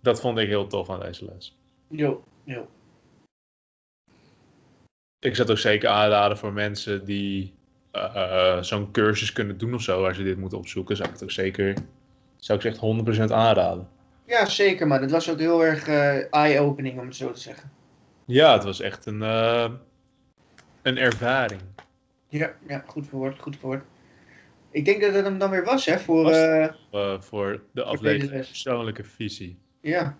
Dat 0.00 0.20
vond 0.20 0.38
ik 0.38 0.48
heel 0.48 0.66
tof 0.66 0.90
aan 0.90 1.00
deze 1.00 1.24
les. 1.24 1.58
Jo, 1.88 2.24
jo. 2.44 2.68
Ik 5.18 5.34
zou 5.34 5.48
het 5.48 5.50
ook 5.50 5.58
zeker 5.58 5.88
aanraden 5.88 6.38
voor 6.38 6.52
mensen 6.52 7.04
die 7.04 7.54
eh, 7.90 8.14
eh, 8.14 8.62
zo'n 8.62 8.90
cursus 8.90 9.32
kunnen 9.32 9.58
doen 9.58 9.74
of 9.74 9.82
zo, 9.82 10.06
als 10.06 10.16
je 10.16 10.24
dit 10.24 10.38
moet 10.38 10.52
opzoeken, 10.52 10.96
zou 10.96 11.08
ik 11.08 11.14
het 11.14 11.22
ook 11.22 11.30
zeker, 11.30 11.74
zou 12.36 12.58
ik 12.58 12.64
het 12.64 12.72
echt 12.72 13.28
100% 13.30 13.32
aanraden. 13.32 13.88
Ja, 14.26 14.46
zeker, 14.46 14.86
maar 14.86 15.00
het 15.00 15.10
was 15.10 15.30
ook 15.30 15.38
heel 15.38 15.64
erg 15.64 15.88
eh, 15.88 16.32
eye-opening, 16.32 16.98
om 17.00 17.06
het 17.06 17.16
zo 17.16 17.32
te 17.32 17.40
zeggen. 17.40 17.70
Ja, 18.24 18.52
het 18.52 18.64
was 18.64 18.80
echt 18.80 19.06
een, 19.06 19.22
een 20.82 20.98
ervaring. 20.98 21.60
Ja, 22.28 22.52
ja 22.68 22.84
goed 22.86 23.08
verwoord, 23.08 23.38
goed 23.38 23.56
verwoord. 23.56 23.84
Ik 24.70 24.84
denk 24.84 25.00
dat 25.00 25.14
het 25.14 25.24
hem 25.24 25.38
dan 25.38 25.50
weer 25.50 25.64
was, 25.64 25.86
hè, 25.86 25.98
voor... 25.98 26.22
Was- 26.24 26.32
eh, 26.36 26.64
eh, 26.90 27.20
voor 27.20 27.62
de 27.72 27.82
aflevering 27.84 28.46
persoonlijke 28.46 29.04
visie. 29.04 29.58
ja, 29.80 30.16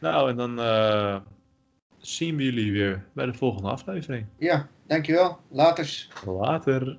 Nou, 0.00 0.30
en 0.30 0.36
dan 0.36 0.60
eh, 0.60 1.16
zien 1.98 2.36
we 2.36 2.42
jullie 2.44 2.72
weer 2.72 3.04
bij 3.12 3.26
de 3.26 3.34
volgende 3.34 3.68
aflevering. 3.70 4.26
ja, 4.38 4.68
dankjewel. 4.86 5.40
Laters. 5.48 6.08
Later. 6.26 6.98